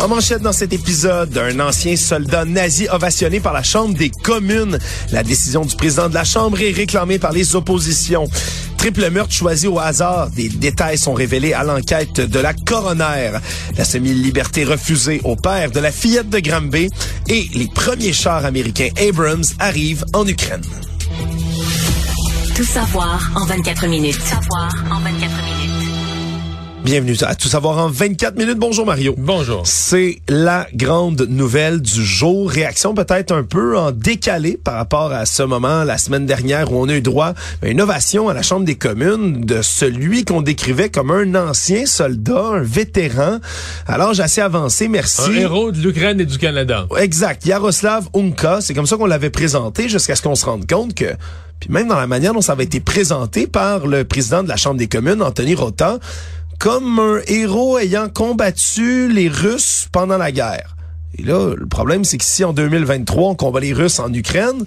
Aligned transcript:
En 0.00 0.08
manchette 0.08 0.40
dans 0.40 0.52
cet 0.52 0.72
épisode, 0.72 1.36
un 1.36 1.60
ancien 1.60 1.94
soldat 1.94 2.46
nazi 2.46 2.88
ovationné 2.88 3.38
par 3.38 3.52
la 3.52 3.62
Chambre 3.62 3.94
des 3.94 4.08
communes. 4.08 4.78
La 5.12 5.22
décision 5.22 5.62
du 5.62 5.76
président 5.76 6.08
de 6.08 6.14
la 6.14 6.24
Chambre 6.24 6.58
est 6.62 6.70
réclamée 6.70 7.18
par 7.18 7.32
les 7.32 7.54
oppositions. 7.54 8.24
Triple 8.78 9.10
meurtre 9.10 9.34
choisi 9.34 9.66
au 9.66 9.78
hasard. 9.78 10.30
Des 10.30 10.48
détails 10.48 10.96
sont 10.96 11.12
révélés 11.12 11.52
à 11.52 11.64
l'enquête 11.64 12.18
de 12.18 12.38
la 12.40 12.54
coroner. 12.54 13.32
La 13.76 13.84
semi-liberté 13.84 14.64
refusée 14.64 15.20
au 15.24 15.36
père 15.36 15.70
de 15.70 15.80
la 15.80 15.92
fillette 15.92 16.30
de 16.30 16.38
Granby. 16.38 16.88
Et 17.28 17.50
les 17.54 17.68
premiers 17.68 18.14
chars 18.14 18.46
américains 18.46 18.88
Abrams 19.06 19.44
arrivent 19.58 20.06
en 20.14 20.26
Ukraine. 20.26 20.62
Tout 22.56 22.64
savoir 22.64 23.30
en 23.34 23.44
24 23.44 23.86
minutes. 23.86 24.14
Tout 24.14 24.26
savoir 24.26 24.74
en 24.90 25.00
24 25.00 25.20
minutes. 25.20 25.79
Bienvenue 26.84 27.14
à 27.22 27.34
Tout 27.34 27.48
savoir 27.48 27.76
en 27.76 27.88
24 27.88 28.38
minutes. 28.38 28.58
Bonjour 28.58 28.86
Mario. 28.86 29.14
Bonjour. 29.18 29.66
C'est 29.66 30.22
la 30.28 30.66
grande 30.74 31.26
nouvelle 31.28 31.82
du 31.82 32.02
jour. 32.02 32.50
Réaction 32.50 32.94
peut-être 32.94 33.32
un 33.32 33.42
peu 33.42 33.76
en 33.76 33.92
décalé 33.92 34.58
par 34.62 34.74
rapport 34.74 35.12
à 35.12 35.26
ce 35.26 35.42
moment 35.42 35.84
la 35.84 35.98
semaine 35.98 36.24
dernière 36.24 36.72
où 36.72 36.76
on 36.76 36.88
a 36.88 36.94
eu 36.94 37.02
droit 37.02 37.34
à 37.62 37.68
une 37.68 37.82
ovation 37.82 38.30
à 38.30 38.34
la 38.34 38.40
Chambre 38.40 38.64
des 38.64 38.76
communes 38.76 39.42
de 39.42 39.60
celui 39.60 40.24
qu'on 40.24 40.40
décrivait 40.40 40.88
comme 40.88 41.10
un 41.10 41.34
ancien 41.34 41.84
soldat, 41.84 42.44
un 42.54 42.62
vétéran. 42.62 43.40
Alors 43.86 44.14
j'ai 44.14 44.22
assez 44.22 44.40
avancé, 44.40 44.88
merci. 44.88 45.20
Un 45.30 45.34
héros 45.34 45.72
de 45.72 45.78
l'Ukraine 45.78 46.18
et 46.18 46.26
du 46.26 46.38
Canada. 46.38 46.86
Exact. 46.98 47.44
Yaroslav 47.44 48.08
Unka, 48.14 48.62
c'est 48.62 48.72
comme 48.72 48.86
ça 48.86 48.96
qu'on 48.96 49.06
l'avait 49.06 49.30
présenté 49.30 49.90
jusqu'à 49.90 50.16
ce 50.16 50.22
qu'on 50.22 50.34
se 50.34 50.46
rende 50.46 50.66
compte 50.66 50.94
que 50.94 51.14
puis 51.60 51.70
même 51.70 51.88
dans 51.88 51.98
la 51.98 52.06
manière 52.06 52.32
dont 52.32 52.40
ça 52.40 52.52
avait 52.52 52.64
été 52.64 52.80
présenté 52.80 53.46
par 53.46 53.86
le 53.86 54.04
président 54.04 54.42
de 54.42 54.48
la 54.48 54.56
Chambre 54.56 54.78
des 54.78 54.88
communes, 54.88 55.22
Anthony 55.22 55.54
Rota, 55.54 55.98
comme 56.60 56.98
un 56.98 57.20
héros 57.26 57.78
ayant 57.78 58.10
combattu 58.10 59.08
les 59.08 59.28
Russes 59.28 59.88
pendant 59.90 60.18
la 60.18 60.30
guerre. 60.30 60.76
Et 61.18 61.22
là, 61.22 61.54
le 61.56 61.66
problème, 61.66 62.04
c'est 62.04 62.18
qu'ici, 62.18 62.44
en 62.44 62.52
2023, 62.52 63.30
on 63.30 63.34
combat 63.34 63.60
les 63.60 63.72
Russes 63.72 63.98
en 63.98 64.12
Ukraine. 64.12 64.66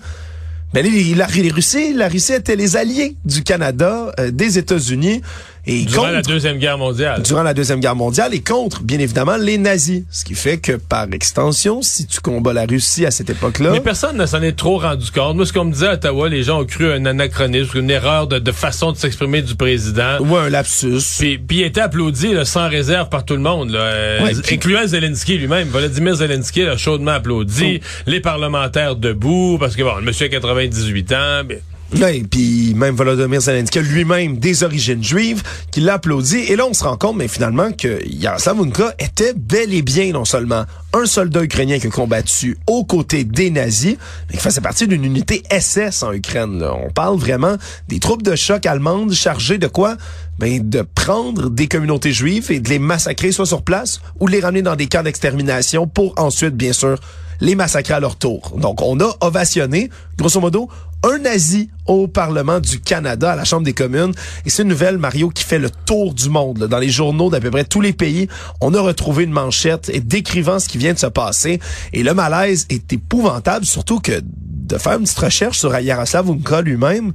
Ben, 0.73 0.83
les, 0.83 1.13
la, 1.13 1.27
les 1.27 1.93
la 1.93 2.09
les 2.09 2.77
alliés 2.77 3.15
du 3.25 3.43
Canada, 3.43 4.11
euh, 4.19 4.31
des 4.31 4.57
États-Unis. 4.57 5.21
Et 5.65 5.85
durant 5.85 6.01
contre, 6.03 6.13
la 6.15 6.21
Deuxième 6.21 6.57
Guerre 6.57 6.77
mondiale. 6.77 7.21
Durant 7.23 7.43
la 7.43 7.53
Deuxième 7.53 7.79
Guerre 7.79 7.95
mondiale 7.95 8.33
et 8.33 8.41
contre, 8.41 8.81
bien 8.83 8.99
évidemment, 8.99 9.37
les 9.37 9.57
nazis. 9.57 10.03
Ce 10.11 10.25
qui 10.25 10.35
fait 10.35 10.57
que, 10.57 10.73
par 10.73 11.07
extension, 11.13 11.81
si 11.81 12.05
tu 12.05 12.19
combats 12.19 12.51
la 12.51 12.65
Russie 12.65 13.05
à 13.05 13.11
cette 13.11 13.29
époque-là... 13.29 13.71
Mais 13.71 13.79
personne 13.79 14.17
ne 14.17 14.25
s'en 14.25 14.41
est 14.41 14.57
trop 14.57 14.77
rendu 14.79 15.09
compte. 15.11 15.37
Moi, 15.37 15.45
ce 15.45 15.53
qu'on 15.53 15.63
me 15.63 15.71
disait 15.71 15.87
à 15.87 15.93
Ottawa, 15.93 16.27
les 16.27 16.43
gens 16.43 16.59
ont 16.61 16.65
cru 16.65 16.91
un 16.91 17.05
anachronisme, 17.05 17.77
une 17.79 17.89
erreur 17.89 18.27
de, 18.27 18.39
de 18.39 18.51
façon 18.51 18.91
de 18.91 18.97
s'exprimer 18.97 19.41
du 19.41 19.55
président. 19.55 20.19
Ou 20.19 20.35
un 20.35 20.49
lapsus. 20.49 20.99
Puis, 21.19 21.37
puis 21.37 21.57
il 21.59 21.63
était 21.63 21.81
applaudi 21.81 22.33
là, 22.33 22.43
sans 22.43 22.67
réserve 22.67 23.07
par 23.07 23.23
tout 23.23 23.35
le 23.35 23.41
monde, 23.41 23.69
là, 23.71 23.79
euh, 23.79 24.23
Ouais, 24.23 24.33
puis- 24.43 24.55
incluant 24.55 24.85
Zelensky 24.85 25.37
lui-même. 25.37 25.69
Volodymyr 25.69 26.15
Zelensky 26.15 26.63
a 26.63 26.75
chaudement 26.75 27.11
applaudi. 27.11 27.79
Les 28.05 28.19
parlementaires 28.19 28.97
debout, 28.97 29.57
parce 29.59 29.77
que 29.77 29.83
bon, 29.83 29.95
le 29.95 30.01
monsieur 30.01 30.25
a 30.25 30.29
98 30.29 31.11
ans. 31.13 31.43
mais- 31.47 31.61
Oui, 32.01 32.23
puis 32.23 32.73
même 32.73 32.95
Volodymyr 32.95 33.39
Zelensky 33.39 33.79
lui-même 33.79 34.37
des 34.37 34.63
origines 34.63 35.03
juives 35.03 35.43
qui 35.71 35.79
l'a 35.79 35.93
applaudi. 35.95 36.37
Et 36.37 36.55
là, 36.55 36.65
on 36.65 36.73
se 36.73 36.83
rend 36.83 36.97
compte, 36.97 37.17
mais 37.17 37.27
finalement, 37.27 37.71
que 37.71 37.99
Yaroslav 38.07 38.59
Unka 38.59 38.95
était 38.97 39.33
bel 39.35 39.71
et 39.73 39.83
bien 39.83 40.11
non 40.11 40.25
seulement 40.25 40.65
un 40.93 41.05
soldat 41.05 41.43
ukrainien 41.43 41.77
qui 41.77 41.87
a 41.87 41.89
combattu 41.91 42.57
aux 42.65 42.83
côtés 42.83 43.23
des 43.23 43.51
nazis, 43.51 43.95
mais 44.29 44.37
qui 44.37 44.43
faisait 44.43 44.61
partie 44.61 44.87
d'une 44.87 45.05
unité 45.05 45.43
SS 45.51 46.01
en 46.01 46.11
Ukraine. 46.13 46.63
On 46.63 46.91
parle 46.91 47.17
vraiment 47.17 47.57
des 47.87 47.99
troupes 47.99 48.23
de 48.23 48.35
choc 48.35 48.65
allemandes 48.65 49.13
chargées 49.13 49.59
de 49.59 49.67
quoi? 49.67 49.95
Ben, 50.39 50.67
de 50.67 50.81
prendre 50.81 51.51
des 51.51 51.67
communautés 51.67 52.11
juives 52.11 52.51
et 52.51 52.59
de 52.59 52.69
les 52.69 52.79
massacrer 52.79 53.31
soit 53.31 53.45
sur 53.45 53.61
place 53.61 54.01
ou 54.19 54.25
les 54.25 54.39
ramener 54.39 54.63
dans 54.63 54.75
des 54.75 54.87
camps 54.87 55.03
d'extermination 55.03 55.85
pour 55.85 56.15
ensuite, 56.17 56.55
bien 56.55 56.73
sûr, 56.73 56.97
les 57.41 57.55
massacrer 57.55 57.93
à 57.93 57.99
leur 57.99 58.15
tour. 58.15 58.53
Donc, 58.57 58.81
on 58.81 58.99
a 58.99 59.15
ovationné, 59.21 59.89
grosso 60.17 60.39
modo, 60.39 60.69
un 61.05 61.17
nazi 61.17 61.69
au 61.85 62.07
Parlement 62.07 62.59
du 62.61 62.79
Canada, 62.79 63.33
à 63.33 63.35
la 63.35 63.43
Chambre 63.43 63.63
des 63.63 63.73
communes. 63.73 64.13
Et 64.45 64.49
c'est 64.49 64.61
une 64.63 64.69
nouvelle, 64.69 64.97
Mario, 64.97 65.29
qui 65.29 65.43
fait 65.43 65.59
le 65.59 65.69
tour 65.69 66.13
du 66.13 66.29
monde. 66.29 66.59
là. 66.59 66.67
Dans 66.67 66.77
les 66.79 66.89
journaux 66.89 67.29
d'à 67.29 67.41
peu 67.41 67.51
près 67.51 67.65
tous 67.65 67.81
les 67.81 67.91
pays, 67.93 68.29
on 68.61 68.73
a 68.73 68.79
retrouvé 68.79 69.25
une 69.25 69.31
manchette 69.31 69.89
et 69.93 69.99
décrivant 69.99 70.59
ce 70.59 70.69
qui 70.69 70.77
vient 70.77 70.93
de 70.93 70.99
se 70.99 71.07
passer. 71.07 71.59
Et 71.91 72.03
le 72.03 72.13
malaise 72.13 72.65
est 72.69 72.93
épouvantable, 72.93 73.65
surtout 73.65 73.99
que 73.99 74.13
de 74.23 74.77
faire 74.77 74.93
une 74.93 75.03
petite 75.03 75.19
recherche 75.19 75.59
sur 75.59 75.77
Yaroslav 75.77 76.29
Unka 76.29 76.61
lui-même, 76.61 77.11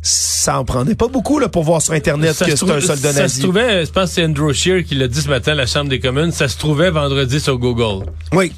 ça 0.00 0.58
en 0.58 0.64
prenait 0.64 0.94
pas 0.94 1.08
beaucoup 1.08 1.38
là, 1.38 1.48
pour 1.48 1.62
voir 1.64 1.82
sur 1.82 1.92
Internet 1.92 2.32
Ça 2.34 2.46
que 2.46 2.56
c'est 2.56 2.70
un 2.70 2.80
soldat 2.80 3.12
ça 3.12 3.22
nazi. 3.22 3.36
se 3.36 3.42
trouvait, 3.42 3.84
je 3.84 3.90
pense 3.90 4.10
que 4.10 4.14
c'est 4.14 4.24
Andrew 4.24 4.52
Scheer 4.52 4.82
qui 4.84 4.94
l'a 4.94 5.08
dit 5.08 5.20
ce 5.20 5.28
matin 5.28 5.52
à 5.52 5.56
la 5.56 5.66
Chambre 5.66 5.90
des 5.90 6.00
communes, 6.00 6.32
ça 6.32 6.48
se 6.48 6.56
trouvait 6.56 6.90
vendredi 6.90 7.38
sur 7.40 7.58
Google. 7.58 8.06
Oui. 8.32 8.52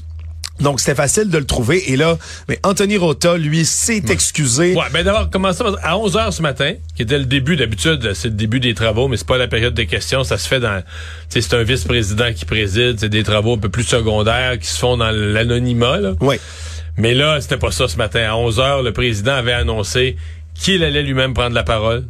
Donc, 0.61 0.81
c'était 0.81 0.95
facile 0.95 1.31
de 1.31 1.39
le 1.39 1.45
trouver. 1.45 1.93
Et 1.93 1.97
là, 1.97 2.19
mais 2.49 2.59
Anthony 2.65 2.97
Rota, 2.97 3.37
lui, 3.37 3.65
s'est 3.65 4.03
excusé. 4.11 4.75
Ouais, 4.75 4.85
ben 4.93 5.05
d'abord, 5.05 5.31
commencer 5.31 5.63
par- 5.63 5.77
à 5.83 5.97
11 5.99 6.17
h 6.17 6.33
ce 6.33 6.43
matin, 6.43 6.75
qui 6.97 7.03
était 7.03 7.19
le 7.19 7.27
début, 7.27 7.57
d'habitude, 7.57 8.13
c'est 8.15 8.29
le 8.29 8.35
début 8.35 8.59
des 8.61 8.75
travaux, 8.75 9.09
mais 9.09 9.17
c'est 9.17 9.27
pas 9.27 9.39
la 9.39 9.49
période 9.49 9.75
de 9.75 9.85
questions, 9.85 10.25
ça 10.25 10.37
se 10.39 10.49
fait 10.49 10.61
dans, 10.61 10.83
c'est 11.29 11.55
un 11.55 11.63
vice-président 11.63 12.33
qui 12.33 12.45
préside, 12.45 12.99
c'est 12.99 13.09
des 13.09 13.23
travaux 13.23 13.55
un 13.55 13.59
peu 13.59 13.69
plus 13.69 13.85
secondaires 13.85 14.59
qui 14.59 14.67
se 14.67 14.79
font 14.79 14.97
dans 14.97 15.11
l'anonymat, 15.11 15.99
là. 15.99 16.13
Oui. 16.21 16.37
Mais 16.97 17.15
là, 17.15 17.41
c'était 17.41 17.57
pas 17.59 17.71
ça 17.71 17.87
ce 17.87 17.97
matin. 17.97 18.21
À 18.29 18.35
11 18.37 18.59
h 18.59 18.83
le 18.83 18.93
président 18.93 19.35
avait 19.35 19.53
annoncé 19.53 20.17
qu'il 20.55 20.83
allait 20.83 21.03
lui-même 21.05 21.35
prendre 21.35 21.55
la 21.55 21.63
parole, 21.63 22.05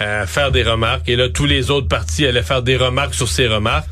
euh, 0.00 0.24
faire 0.26 0.52
des 0.52 0.62
remarques, 0.62 1.08
et 1.08 1.16
là, 1.16 1.28
tous 1.28 1.46
les 1.46 1.72
autres 1.72 1.88
partis 1.88 2.24
allaient 2.24 2.44
faire 2.44 2.62
des 2.62 2.76
remarques 2.76 3.14
sur 3.14 3.28
ses 3.28 3.48
remarques. 3.48 3.88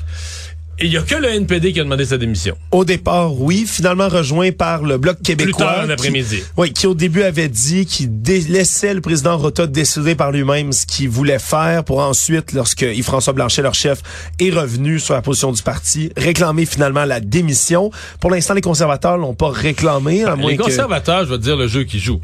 Et 0.79 0.85
il 0.87 0.93
y 0.93 0.99
a 0.99 1.03
que 1.03 1.15
le 1.15 1.29
NPD 1.29 1.73
qui 1.73 1.81
a 1.81 1.85
demandé 1.85 2.05
sa 2.05 2.19
démission. 2.19 2.55
Au 2.71 2.85
départ, 2.85 3.33
oui, 3.41 3.65
finalement 3.67 4.09
rejoint 4.09 4.53
par 4.53 4.83
le 4.83 4.99
Bloc 4.99 5.23
québécois. 5.23 5.65
tard 5.65 5.81
en 5.85 5.87
qui- 5.87 5.93
après-midi. 5.93 6.43
Oui, 6.59 6.71
qui 6.73 6.87
au 6.87 6.93
début 6.93 7.23
avait 7.23 7.49
dit 7.49 7.87
qu'il 7.87 8.11
laissait 8.23 8.93
le 8.93 9.01
président 9.01 9.39
Rota 9.39 9.67
décider 9.67 10.15
par 10.15 10.33
lui-même 10.33 10.73
ce 10.73 10.85
qu'il 10.85 11.09
voulait 11.09 11.39
faire 11.39 11.83
pour 11.83 12.01
ensuite, 12.01 12.53
lorsque 12.53 12.83
Yves-François 12.83 13.33
Blanchet, 13.33 13.63
leur 13.63 13.73
chef, 13.75 14.03
est 14.39 14.51
revenu 14.51 15.01
sur 15.01 15.15
la 15.15 15.23
position 15.23 15.51
du 15.51 15.63
parti, 15.63 16.13
réclamer 16.15 16.67
finalement 16.67 17.07
la 17.07 17.21
démission. 17.21 17.91
Pour 18.21 18.31
l'instant, 18.31 18.53
les 18.53 18.61
conservateurs 18.61 19.17
l'ont 19.17 19.35
pas 19.35 19.51
réclamé, 19.51 20.25
à 20.25 20.37
moins 20.37 20.51
les 20.51 20.57
que... 20.59 20.63
conservateurs, 20.65 21.25
je 21.25 21.31
vais 21.31 21.39
te 21.39 21.43
dire 21.43 21.57
le 21.57 21.69
jeu 21.69 21.85
qu'ils 21.85 22.01
jouent. 22.01 22.21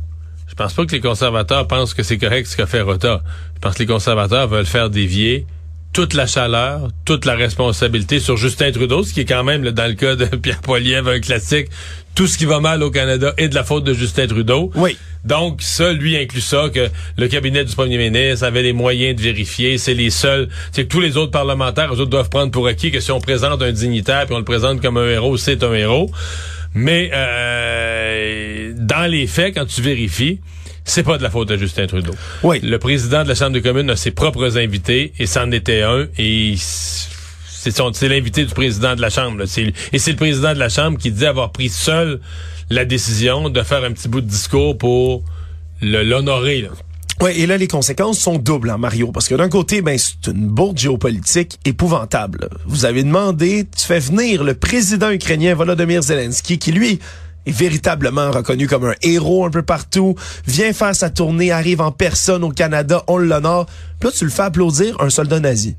Je 0.47 0.55
pense 0.55 0.75
pas 0.75 0.85
que 0.85 0.93
les 0.93 1.01
conservateurs 1.01 1.67
pensent 1.67 1.95
que 1.95 2.03
c'est 2.03 2.19
correct 2.19 2.47
ce 2.47 2.55
qu'a 2.59 2.67
fait 2.67 2.83
Rota. 2.83 3.23
Je 3.55 3.61
pense 3.61 3.73
que 3.75 3.79
les 3.79 3.87
conservateurs 3.87 4.47
veulent 4.49 4.67
faire 4.67 4.91
dévier 4.91 5.47
toute 5.93 6.15
la 6.15 6.27
chaleur, 6.27 6.89
toute 7.05 7.25
la 7.27 7.35
responsabilité 7.35 8.19
sur 8.19 8.37
Justin 8.37 8.73
Trudeau, 8.73 9.03
ce 9.03 9.13
qui 9.13 9.21
est 9.21 9.25
quand 9.25 9.45
même, 9.45 9.63
dans 9.63 9.87
le 9.87 9.95
cas 9.95 10.17
de 10.17 10.25
Pierre 10.43 10.61
Poilievre, 10.61 11.11
un 11.11 11.21
classique. 11.21 11.69
Tout 12.15 12.27
ce 12.27 12.37
qui 12.37 12.45
va 12.45 12.61
mal 12.61 12.83
au 12.83 12.91
Canada 12.91 13.33
est 13.37 13.49
de 13.49 13.55
la 13.55 13.65
faute 13.65 13.85
de 13.85 13.95
Justin 13.95 14.27
Trudeau. 14.27 14.71
Oui. 14.75 14.97
Donc, 15.25 15.63
ça, 15.63 15.93
lui 15.93 16.17
inclut 16.17 16.41
ça, 16.41 16.69
que 16.73 16.89
le 17.17 17.29
cabinet 17.29 17.65
du 17.65 17.75
premier 17.75 17.97
ministre 17.97 18.45
avait 18.45 18.63
les 18.63 18.73
moyens 18.73 19.17
de 19.17 19.23
vérifier. 19.23 19.79
C'est 19.79 19.95
les 19.95 20.11
seuls. 20.11 20.49
C'est 20.73 20.85
que 20.85 20.89
tous 20.89 21.01
les 21.01 21.17
autres 21.17 21.31
parlementaires, 21.31 21.95
eux 21.95 22.01
autres 22.01 22.11
doivent 22.11 22.31
prendre 22.31 22.51
pour 22.51 22.67
acquis 22.67 22.91
que 22.91 23.01
si 23.01 23.13
on 23.13 23.21
présente 23.21 23.63
un 23.63 23.73
dignitaire 23.73 24.27
puis 24.27 24.35
on 24.35 24.39
le 24.39 24.45
présente 24.45 24.81
comme 24.81 24.97
un 24.97 25.09
héros, 25.09 25.37
c'est 25.37 25.63
un 25.63 25.73
héros. 25.73 26.11
Mais 26.75 27.11
euh, 27.13 28.73
dans 28.77 29.11
les 29.11 29.27
faits, 29.27 29.55
quand 29.55 29.67
tu 29.67 29.83
vérifies, 29.83 30.41
c'est 30.85 31.03
pas 31.03 31.19
de 31.19 31.23
la 31.23 31.31
faute 31.31 31.49
de 31.49 31.57
Justin 31.57 31.87
Trudeau. 31.87 32.15
Oui. 32.43 32.61
Le 32.63 32.79
président 32.79 33.23
de 33.23 33.29
la 33.29 33.35
Chambre 33.35 33.53
des 33.53 33.63
communes 33.63 33.91
a 33.91 33.97
ses 33.97 34.11
propres 34.11 34.57
invités 34.59 35.13
et 35.19 35.27
c'en 35.27 35.51
était 35.53 35.83
un 35.83 36.07
et 36.19 36.55
c'est 36.57 37.71
son- 37.71 37.93
c'est 37.93 38.09
l'invité 38.09 38.45
du 38.45 38.53
président 38.55 38.97
de 38.97 39.01
la 39.01 39.11
Chambre. 39.11 39.39
là. 39.39 39.45
Et 39.93 39.99
c'est 39.99 40.11
le 40.11 40.17
président 40.17 40.53
de 40.55 40.59
la 40.59 40.69
Chambre 40.69 40.99
qui 40.99 41.11
dit 41.13 41.27
avoir 41.27 41.53
pris 41.53 41.69
seul 41.69 42.21
la 42.71 42.85
décision 42.85 43.49
de 43.51 43.63
faire 43.63 43.85
un 43.85 43.93
petit 43.93 44.09
bout 44.09 44.21
de 44.21 44.27
discours 44.29 44.77
pour 44.79 45.23
l'honorer. 45.81 46.63
là. 46.63 46.69
Oui, 47.21 47.31
et 47.37 47.47
là, 47.47 47.57
les 47.57 47.69
conséquences 47.69 48.19
sont 48.19 48.37
doubles, 48.39 48.71
hein, 48.71 48.79
Mario, 48.79 49.13
parce 49.13 49.29
que 49.29 49.35
d'un 49.37 49.49
côté, 49.49 49.81
ben, 49.81 49.97
c'est 49.97 50.31
une 50.33 50.49
bourde 50.49 50.79
géopolitique 50.79 51.59
épouvantable. 51.65 52.49
Vous 52.67 52.85
avez 52.85 53.05
demandé, 53.05 53.67
tu 53.77 53.87
fais 53.87 54.01
venir 54.01 54.43
le 54.43 54.55
président 54.55 55.11
ukrainien 55.11 55.55
Volodymyr 55.55 56.03
Zelensky, 56.03 56.59
qui 56.59 56.73
lui 56.73 56.99
est 57.47 57.53
véritablement 57.53 58.31
reconnu 58.31 58.67
comme 58.67 58.85
un 58.85 58.95
héros 59.03 59.45
un 59.45 59.51
peu 59.51 59.63
partout, 59.63 60.15
vient 60.47 60.73
faire 60.73 60.95
sa 60.95 61.11
tournée, 61.11 61.51
arrive 61.51 61.81
en 61.81 61.93
personne 61.93 62.45
au 62.45 62.51
Canada, 62.51 63.03
on 63.09 63.19
l'honore. 63.19 63.67
Puis 63.99 64.09
là, 64.09 64.15
tu 64.17 64.25
le 64.25 64.31
fais 64.31 64.43
applaudir 64.43 65.01
un 65.01 65.11
soldat 65.11 65.41
nazi. 65.41 65.77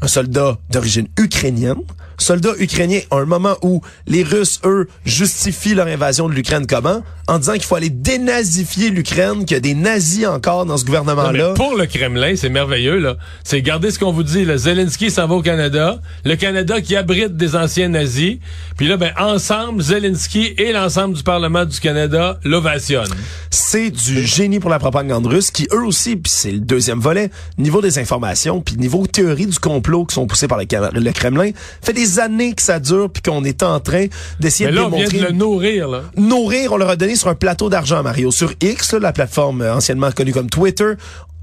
Un 0.00 0.08
soldat 0.08 0.58
d'origine 0.70 1.08
ukrainienne, 1.18 1.82
soldats 2.18 2.54
ukrainiens 2.58 3.00
à 3.10 3.16
un 3.16 3.24
moment 3.24 3.56
où 3.62 3.82
les 4.06 4.22
Russes, 4.22 4.60
eux, 4.64 4.88
justifient 5.04 5.74
leur 5.74 5.86
invasion 5.86 6.28
de 6.28 6.34
l'Ukraine 6.34 6.66
comment? 6.66 7.02
En 7.28 7.38
disant 7.38 7.52
qu'il 7.52 7.62
faut 7.62 7.76
aller 7.76 7.90
dénazifier 7.90 8.90
l'Ukraine, 8.90 9.44
qu'il 9.44 9.52
y 9.52 9.56
a 9.56 9.60
des 9.60 9.74
nazis 9.74 10.26
encore 10.26 10.66
dans 10.66 10.76
ce 10.76 10.84
gouvernement-là. 10.84 11.54
Pour 11.54 11.76
le 11.76 11.86
Kremlin, 11.86 12.34
c'est 12.36 12.48
merveilleux, 12.48 12.98
là. 12.98 13.16
C'est 13.44 13.62
garder 13.62 13.90
ce 13.90 13.98
qu'on 13.98 14.12
vous 14.12 14.24
dit, 14.24 14.44
là. 14.44 14.56
Zelensky 14.56 15.10
s'en 15.10 15.28
va 15.28 15.36
au 15.36 15.42
Canada. 15.42 16.00
Le 16.24 16.36
Canada 16.36 16.80
qui 16.80 16.96
abrite 16.96 17.36
des 17.36 17.54
anciens 17.54 17.88
nazis. 17.88 18.38
Puis 18.76 18.88
là, 18.88 18.96
ben, 18.96 19.12
ensemble, 19.18 19.82
Zelensky 19.82 20.54
et 20.58 20.72
l'ensemble 20.72 21.14
du 21.14 21.22
Parlement 21.22 21.64
du 21.64 21.78
Canada 21.78 22.38
l'ovationnent. 22.44 23.14
C'est 23.50 23.90
du 23.90 24.26
génie 24.26 24.60
pour 24.60 24.70
la 24.70 24.78
propagande 24.78 25.26
russe 25.26 25.50
qui, 25.50 25.68
eux 25.72 25.84
aussi, 25.84 26.16
puis 26.16 26.32
c'est 26.34 26.52
le 26.52 26.58
deuxième 26.58 27.00
volet, 27.00 27.30
niveau 27.58 27.80
des 27.80 27.98
informations, 27.98 28.60
puis 28.60 28.76
niveau 28.76 29.06
théorie 29.06 29.46
du 29.46 29.58
complot 29.58 30.06
qui 30.06 30.14
sont 30.14 30.26
poussées 30.26 30.48
par 30.48 30.58
le, 30.58 30.64
le 31.00 31.12
Kremlin, 31.12 31.50
fait 31.82 31.92
des 31.92 32.11
années 32.18 32.54
que 32.54 32.62
ça 32.62 32.78
dure, 32.80 33.10
puis 33.10 33.22
qu'on 33.22 33.44
est 33.44 33.62
en 33.62 33.80
train 33.80 34.06
d'essayer 34.40 34.70
de 34.70 34.74
là, 34.74 34.84
démontrer... 34.84 35.06
on 35.06 35.08
vient 35.08 35.20
de 35.20 35.26
le 35.26 35.32
nourrir, 35.32 35.88
là. 35.88 36.02
Nourrir, 36.16 36.72
on 36.72 36.76
leur 36.76 36.90
a 36.90 36.96
donné 36.96 37.16
sur 37.16 37.28
un 37.28 37.34
plateau 37.34 37.68
d'argent, 37.68 38.02
Mario. 38.02 38.30
Sur 38.30 38.52
X, 38.60 38.92
là, 38.92 38.98
la 38.98 39.12
plateforme 39.12 39.62
euh, 39.62 39.74
anciennement 39.74 40.10
connue 40.12 40.32
comme 40.32 40.50
Twitter, 40.50 40.92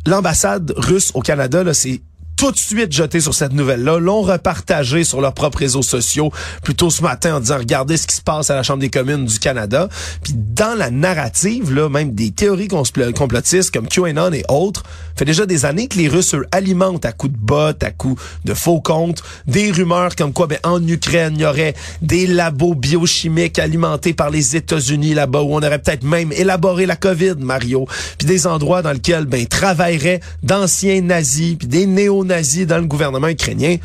l'ambassade 0.05 0.73
russe 0.77 1.11
au 1.13 1.21
Canada, 1.21 1.63
là, 1.63 1.73
c'est 1.73 2.01
tout 2.39 2.51
de 2.51 2.57
suite 2.57 2.93
jeté 2.93 3.19
sur 3.19 3.33
cette 3.33 3.51
nouvelle-là, 3.51 3.99
l'ont 3.99 4.21
repartagé 4.21 5.03
sur 5.03 5.19
leurs 5.19 5.33
propres 5.33 5.57
réseaux 5.57 5.81
sociaux 5.81 6.31
plutôt 6.63 6.89
ce 6.89 7.01
matin 7.01 7.35
en 7.35 7.41
disant 7.41 7.57
regardez 7.57 7.97
ce 7.97 8.07
qui 8.07 8.15
se 8.15 8.21
passe 8.21 8.49
à 8.49 8.55
la 8.55 8.63
Chambre 8.63 8.79
des 8.79 8.89
communes 8.89 9.25
du 9.25 9.39
Canada. 9.39 9.89
Puis 10.23 10.31
dans 10.33 10.77
la 10.77 10.89
narrative, 10.89 11.73
là, 11.73 11.89
même 11.89 12.13
des 12.13 12.31
théories 12.31 12.69
complotistes 12.69 13.71
comme 13.71 13.89
QAnon 13.89 14.31
et 14.31 14.45
autres, 14.47 14.83
fait 15.17 15.25
déjà 15.25 15.45
des 15.45 15.65
années 15.65 15.89
que 15.89 15.97
les 15.97 16.07
Russes 16.07 16.33
eux, 16.33 16.45
alimentent 16.53 17.03
à 17.03 17.11
coups 17.11 17.33
de 17.33 17.37
bottes, 17.37 17.83
à 17.83 17.91
coups 17.91 18.23
de 18.45 18.53
faux 18.53 18.79
comptes, 18.79 19.21
des 19.45 19.69
rumeurs 19.69 20.15
comme 20.15 20.31
quoi 20.31 20.47
ben, 20.47 20.59
en 20.63 20.81
Ukraine, 20.87 21.33
il 21.35 21.41
y 21.41 21.45
aurait 21.45 21.73
des 22.01 22.25
labos 22.25 22.73
biochimiques 22.73 23.59
alimentés 23.59 24.13
par 24.13 24.29
les 24.29 24.55
États-Unis 24.55 25.13
là-bas, 25.13 25.41
où 25.41 25.55
on 25.55 25.57
aurait 25.57 25.79
peut-être 25.79 26.05
même 26.05 26.31
élaboré 26.31 26.85
la 26.85 26.95
COVID, 26.95 27.35
Mario, 27.39 27.85
puis 28.17 28.25
des 28.25 28.47
endroits 28.47 28.81
dans 28.81 28.93
lesquels 28.93 29.25
ben, 29.25 29.45
travailleraient 29.45 30.21
d'anciens 30.41 31.01
nazis, 31.01 31.57
puis 31.57 31.67
des 31.67 31.85
néo 31.85 32.28
dans 32.65 32.77
le 32.77 32.85
gouvernement 32.85 33.27
ukrainien. 33.27 33.77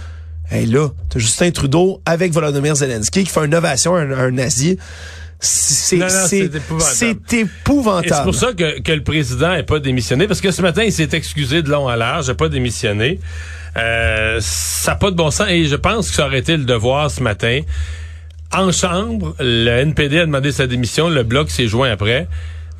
Hey 0.50 0.66
là, 0.66 0.88
t'as 1.08 1.18
Justin 1.18 1.50
Trudeau 1.50 2.02
avec 2.04 2.32
Volodymyr 2.32 2.76
Zelensky 2.76 3.24
qui 3.24 3.30
fait 3.30 3.44
une 3.44 3.54
ovation 3.54 3.96
à 3.96 4.00
un, 4.00 4.12
à 4.12 4.22
un 4.24 4.30
nazi. 4.30 4.78
C'est 5.40 5.96
épouvantable. 7.32 8.06
Et 8.06 8.14
c'est 8.14 8.22
pour 8.22 8.34
ça 8.34 8.52
que, 8.52 8.80
que 8.80 8.92
le 8.92 9.02
président 9.02 9.54
n'est 9.54 9.62
pas 9.62 9.78
démissionné, 9.78 10.26
parce 10.26 10.40
que 10.40 10.50
ce 10.50 10.62
matin, 10.62 10.82
il 10.84 10.92
s'est 10.92 11.08
excusé 11.12 11.62
de 11.62 11.70
long 11.70 11.88
à 11.88 11.96
large, 11.96 12.28
n'a 12.28 12.34
pas 12.34 12.48
démissionné. 12.48 13.20
Euh, 13.76 14.38
ça 14.40 14.92
n'a 14.92 14.96
pas 14.96 15.10
de 15.10 15.16
bon 15.16 15.30
sens, 15.30 15.48
et 15.50 15.66
je 15.66 15.76
pense 15.76 16.08
que 16.10 16.14
ça 16.14 16.26
aurait 16.26 16.38
été 16.38 16.56
le 16.56 16.64
devoir 16.64 17.10
ce 17.10 17.22
matin. 17.22 17.60
En 18.52 18.70
chambre, 18.72 19.34
le 19.40 19.68
NPD 19.68 20.20
a 20.20 20.26
demandé 20.26 20.52
sa 20.52 20.66
démission, 20.66 21.08
le 21.10 21.24
Bloc 21.24 21.50
s'est 21.50 21.66
joint 21.68 21.90
après. 21.90 22.28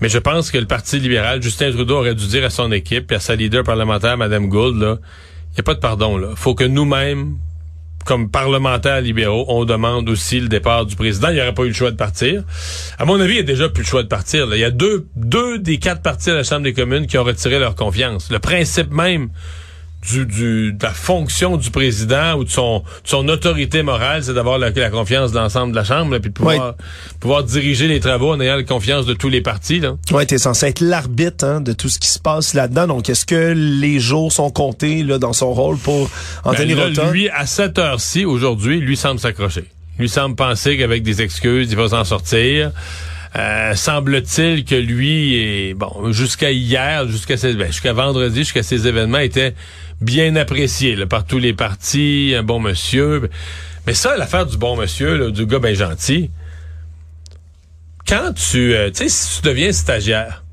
Mais 0.00 0.08
je 0.08 0.18
pense 0.18 0.50
que 0.50 0.58
le 0.58 0.66
Parti 0.66 0.98
libéral, 0.98 1.42
Justin 1.42 1.70
Trudeau 1.70 1.98
aurait 1.98 2.14
dû 2.14 2.26
dire 2.26 2.44
à 2.44 2.50
son 2.50 2.72
équipe 2.72 3.10
et 3.12 3.16
à 3.16 3.20
sa 3.20 3.36
leader 3.36 3.64
parlementaire, 3.64 4.16
Mme 4.16 4.48
Gould, 4.48 4.80
là, 4.80 4.98
n'y 5.54 5.60
a 5.60 5.62
pas 5.62 5.74
de 5.74 5.80
pardon. 5.80 6.16
Là. 6.16 6.28
faut 6.34 6.54
que 6.54 6.64
nous-mêmes, 6.64 7.36
comme 8.04 8.30
parlementaires 8.30 9.00
libéraux, 9.00 9.44
on 9.48 9.64
demande 9.64 10.08
aussi 10.08 10.40
le 10.40 10.48
départ 10.48 10.86
du 10.86 10.96
président. 10.96 11.28
Il 11.28 11.34
n'y 11.34 11.40
aurait 11.40 11.54
pas 11.54 11.64
eu 11.64 11.68
le 11.68 11.74
choix 11.74 11.90
de 11.90 11.96
partir. 11.96 12.44
À 12.98 13.04
mon 13.04 13.20
avis, 13.20 13.34
il 13.34 13.36
n'y 13.36 13.40
a 13.40 13.44
déjà 13.44 13.68
plus 13.68 13.82
le 13.82 13.88
choix 13.88 14.02
de 14.02 14.08
partir. 14.08 14.48
Il 14.52 14.58
y 14.58 14.64
a 14.64 14.70
deux, 14.70 15.08
deux 15.16 15.58
des 15.58 15.78
quatre 15.78 16.02
partis 16.02 16.30
de 16.30 16.34
la 16.34 16.42
Chambre 16.42 16.62
des 16.62 16.74
communes 16.74 17.06
qui 17.06 17.18
ont 17.18 17.24
retiré 17.24 17.58
leur 17.58 17.74
confiance. 17.74 18.30
Le 18.30 18.38
principe 18.38 18.92
même 18.92 19.30
du, 20.10 20.26
du, 20.26 20.72
de 20.72 20.82
la 20.82 20.92
fonction 20.92 21.56
du 21.56 21.70
président 21.70 22.34
ou 22.34 22.44
de 22.44 22.50
son, 22.50 22.80
de 22.80 23.08
son 23.08 23.28
autorité 23.28 23.82
morale, 23.82 24.22
c'est 24.22 24.34
d'avoir 24.34 24.58
la, 24.58 24.70
la, 24.70 24.90
confiance 24.90 25.32
de 25.32 25.38
l'ensemble 25.38 25.72
de 25.72 25.76
la 25.76 25.84
Chambre, 25.84 26.18
puis 26.18 26.30
de 26.30 26.34
pouvoir, 26.34 26.74
pouvoir 27.20 27.44
diriger 27.44 27.88
les 27.88 28.00
travaux 28.00 28.32
en 28.32 28.40
ayant 28.40 28.56
la 28.56 28.62
confiance 28.62 29.06
de 29.06 29.14
tous 29.14 29.28
les 29.28 29.40
partis. 29.40 29.80
Là. 29.80 29.96
Ouais, 30.10 30.26
t'es 30.26 30.38
censé 30.38 30.66
être 30.66 30.80
l'arbitre 30.80 31.44
hein, 31.44 31.60
de 31.60 31.72
tout 31.72 31.88
ce 31.88 31.98
qui 31.98 32.08
se 32.08 32.18
passe 32.18 32.54
là-dedans. 32.54 32.86
Donc, 32.86 33.08
est-ce 33.08 33.24
que 33.24 33.54
les 33.56 33.98
jours 33.98 34.32
sont 34.32 34.50
comptés 34.50 35.02
là, 35.02 35.18
dans 35.18 35.32
son 35.32 35.52
rôle 35.52 35.78
pour 35.78 36.10
en 36.44 36.52
ben, 36.52 36.56
tenir 36.56 36.76
là? 36.76 37.10
Lui, 37.10 37.28
à 37.30 37.46
cette 37.46 37.78
heure-ci, 37.78 38.24
aujourd'hui, 38.24 38.80
lui 38.80 38.96
semble 38.96 39.20
s'accrocher. 39.20 39.64
Lui 39.98 40.08
semble 40.08 40.34
penser 40.34 40.76
qu'avec 40.76 41.02
des 41.02 41.22
excuses, 41.22 41.70
il 41.70 41.76
va 41.76 41.88
s'en 41.88 42.04
sortir. 42.04 42.72
Euh, 43.36 43.74
semble-t-il 43.74 44.64
que 44.64 44.76
lui 44.76 45.34
est 45.34 45.74
bon 45.74 46.12
jusqu'à 46.12 46.52
hier, 46.52 47.08
jusqu'à 47.08 47.34
ben, 47.34 47.66
jusqu'à 47.66 47.92
vendredi, 47.92 48.40
jusqu'à 48.40 48.62
ces 48.62 48.86
événements 48.86 49.18
était 49.18 49.54
bien 50.00 50.36
apprécié 50.36 50.94
là, 50.94 51.06
par 51.06 51.26
tous 51.26 51.38
les 51.38 51.52
partis, 51.52 52.34
un 52.38 52.44
bon 52.44 52.60
monsieur. 52.60 53.28
Mais 53.86 53.94
ça, 53.94 54.16
l'affaire 54.16 54.46
du 54.46 54.56
bon 54.56 54.76
monsieur, 54.76 55.16
là, 55.16 55.30
du 55.30 55.46
gars 55.46 55.58
bien 55.58 55.74
gentil, 55.74 56.30
quand 58.06 58.32
tu, 58.34 58.72
euh, 58.74 58.90
tu 58.90 58.98
sais, 58.98 59.08
si 59.08 59.40
tu 59.40 59.48
deviens 59.48 59.72
stagiaire 59.72 60.43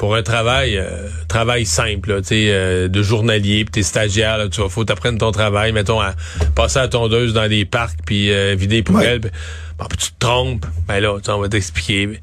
pour 0.00 0.14
un 0.14 0.22
travail, 0.22 0.78
euh, 0.78 1.10
travail 1.28 1.66
simple, 1.66 2.22
tu 2.22 2.28
sais, 2.28 2.46
euh, 2.48 2.88
de 2.88 3.02
journalier, 3.02 3.66
puis 3.66 3.72
t'es 3.72 3.82
stagiaire, 3.82 4.38
là, 4.38 4.48
tu 4.48 4.62
vas, 4.62 4.70
faut 4.70 4.82
t'apprendre 4.82 5.18
ton 5.18 5.30
travail, 5.30 5.72
mettons, 5.72 6.00
à 6.00 6.14
passer 6.54 6.78
à 6.78 6.88
tondeuse 6.88 7.34
dans 7.34 7.44
les 7.44 7.66
parcs, 7.66 7.98
puis 8.06 8.30
vider 8.56 8.76
les 8.76 8.82
poubelles. 8.82 9.20
Ouais. 9.22 9.30
Bon, 9.78 9.84
puis 9.90 9.98
tu 9.98 10.10
te 10.12 10.18
trompes, 10.18 10.64
ben 10.88 11.00
là, 11.00 11.16
on 11.28 11.38
va 11.38 11.48
t'expliquer. 11.50 12.06
Mais, 12.06 12.18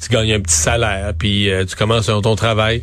tu 0.00 0.08
gagnes 0.08 0.32
un 0.32 0.40
petit 0.40 0.56
salaire, 0.56 1.12
puis 1.18 1.50
tu 1.68 1.76
commences 1.76 2.06
ton 2.06 2.34
travail. 2.34 2.82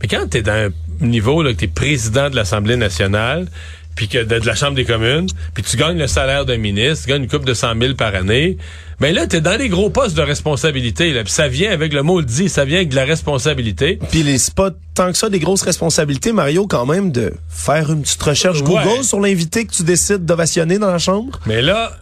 Mais 0.00 0.08
quand 0.08 0.28
t'es 0.28 0.42
dans 0.42 0.68
un 1.00 1.06
niveau 1.06 1.44
là, 1.44 1.52
que 1.52 1.58
t'es 1.58 1.68
président 1.68 2.30
de 2.30 2.34
l'Assemblée 2.34 2.74
nationale, 2.74 3.46
puis 3.94 4.08
que 4.08 4.18
de, 4.18 4.38
de, 4.38 4.46
la 4.46 4.54
Chambre 4.54 4.74
des 4.74 4.84
communes, 4.84 5.26
puis 5.54 5.62
tu 5.62 5.76
gagnes 5.76 5.98
le 5.98 6.06
salaire 6.06 6.46
d'un 6.46 6.56
ministre, 6.56 7.04
tu 7.04 7.10
gagnes 7.10 7.22
une 7.24 7.28
coupe 7.28 7.44
de 7.44 7.54
100 7.54 7.78
000 7.80 7.94
par 7.94 8.14
année, 8.14 8.56
ben 9.00 9.14
là, 9.14 9.26
t'es 9.26 9.40
dans 9.40 9.58
les 9.58 9.68
gros 9.68 9.90
postes 9.90 10.16
de 10.16 10.22
responsabilité. 10.22 11.12
Là, 11.12 11.24
puis 11.24 11.32
ça 11.32 11.48
vient 11.48 11.72
avec 11.72 11.92
le 11.92 12.02
mot 12.02 12.20
le 12.20 12.26
dit, 12.26 12.48
ça 12.48 12.64
vient 12.64 12.76
avec 12.76 12.88
de 12.88 12.96
la 12.96 13.04
responsabilité. 13.04 13.98
Puis 14.10 14.38
c'est 14.38 14.54
pas 14.54 14.70
tant 14.94 15.10
que 15.10 15.18
ça 15.18 15.28
des 15.28 15.40
grosses 15.40 15.62
responsabilités, 15.62 16.32
Mario, 16.32 16.66
quand 16.66 16.86
même, 16.86 17.10
de 17.12 17.32
faire 17.48 17.90
une 17.90 18.02
petite 18.02 18.22
recherche 18.22 18.62
Google 18.62 18.86
Ouais. 18.86 19.02
sur 19.02 19.20
l'invité 19.20 19.64
que 19.66 19.72
tu 19.72 19.82
décides 19.82 20.24
d'ovationner 20.24 20.78
dans 20.78 20.90
la 20.90 20.98
chambre. 20.98 21.40
Mais 21.46 21.62
là, 21.62 21.92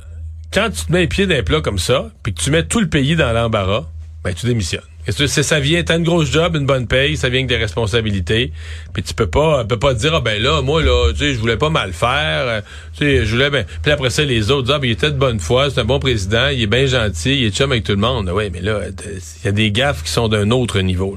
quand 0.53 0.69
tu 0.71 0.85
te 0.85 0.93
mets 0.93 1.01
les 1.01 1.07
pieds 1.07 1.27
d'un 1.27 1.43
plat 1.43 1.61
comme 1.61 1.79
ça, 1.79 2.11
puis 2.23 2.35
que 2.35 2.41
tu 2.41 2.51
mets 2.51 2.65
tout 2.65 2.81
le 2.81 2.89
pays 2.89 3.17
dans 3.17 3.33
l'embarras, 3.33 3.85
ben 4.25 4.35
tu 4.35 4.47
démissionnes. 4.47 4.83
C'est 5.09 5.43
ça 5.43 5.61
vient 5.61 5.83
t'as 5.83 5.97
une 5.97 6.05
grosse 6.05 6.31
job, 6.31 6.57
une 6.57 6.67
bonne 6.67 6.87
paye, 6.87 7.17
ça 7.17 7.29
vient 7.29 7.41
avec 7.41 7.49
des 7.49 7.57
responsabilités. 7.57 8.53
Puis 8.93 9.03
tu 9.03 9.15
peux 9.15 9.27
pas 9.27 9.65
peux 9.65 9.79
pas 9.79 9.95
dire 9.95 10.15
ah 10.15 10.21
ben 10.21 10.41
là 10.43 10.63
moi 10.63 10.83
là, 10.83 11.13
tu 11.13 11.19
sais 11.19 11.35
je 11.35 11.39
voulais 11.39 11.57
pas 11.57 11.71
mal 11.71 11.93
faire, 11.93 12.47
euh, 12.47 12.61
tu 12.97 13.05
sais 13.05 13.25
je 13.25 13.31
voulais 13.33 13.51
ben 13.51 13.65
puis 13.83 13.93
après 13.93 14.11
ça 14.11 14.25
les 14.25 14.51
autres 14.51 14.65
disent, 14.65 14.75
ah 14.75 14.79
ben 14.79 14.89
il 14.89 14.93
était 14.93 15.11
de 15.11 15.17
bonne 15.19 15.41
foi, 15.41 15.71
c'est 15.71 15.81
un 15.81 15.85
bon 15.85 15.99
président, 15.99 16.49
il 16.49 16.63
est 16.63 16.67
bien 16.67 16.87
gentil, 16.87 17.41
il 17.41 17.47
est 17.47 17.57
chum 17.57 17.73
avec 17.73 17.85
tout 17.85 17.93
le 17.93 17.99
monde. 17.99 18.29
Ouais, 18.31 18.51
mais 18.51 18.61
là 18.61 18.81
il 18.89 19.45
y 19.45 19.49
a 19.49 19.53
des 19.53 19.71
gaffes 19.71 20.03
qui 20.05 20.11
sont 20.11 20.29
d'un 20.29 20.51
autre 20.51 20.81
niveau. 20.81 21.17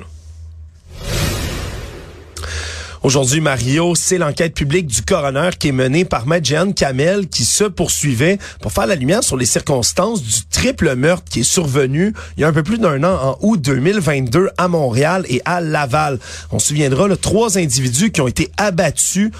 Aujourd'hui, 3.04 3.42
Mario, 3.42 3.96
c'est 3.96 4.18
l'enquête 4.18 4.54
publique 4.54 4.88
du 4.88 5.02
coroner 5.02 5.50
qui 5.60 5.68
est 5.68 5.74
menée 5.74 6.06
par 6.06 6.26
Maître 6.26 6.48
Jeanne 6.48 6.74
Kamel 6.74 7.28
qui 7.28 7.44
se 7.44 7.66
poursuivait 7.66 8.38
pour 8.62 8.72
faire 8.72 8.88
la 8.88 8.96
lumière 8.96 9.26
sur 9.26 9.36
les 9.36 9.46
circonstances 9.46 10.24
du 10.24 10.32
triple 10.50 10.96
meurtre 10.96 11.26
qui 11.30 11.42
est 11.42 11.44
survenu 11.44 12.14
il 12.38 12.42
y 12.42 12.44
a 12.46 12.48
un 12.48 12.54
peu 12.54 12.64
plus 12.64 12.78
d'un 12.78 13.04
an 13.04 13.20
en 13.22 13.38
août 13.42 13.60
2022 13.60 14.52
à 14.58 14.70
Montréal 14.70 15.26
et 15.28 15.42
à 15.44 15.60
Laval. 15.60 16.18
On 16.54 16.60
se 16.60 16.70
souviendra, 16.70 17.10
là, 17.10 17.18
trois 17.18 17.58
individus 17.58 18.12
qui 18.12 18.22
ont 18.22 18.28
été 18.30 18.50
abattus 18.56 19.32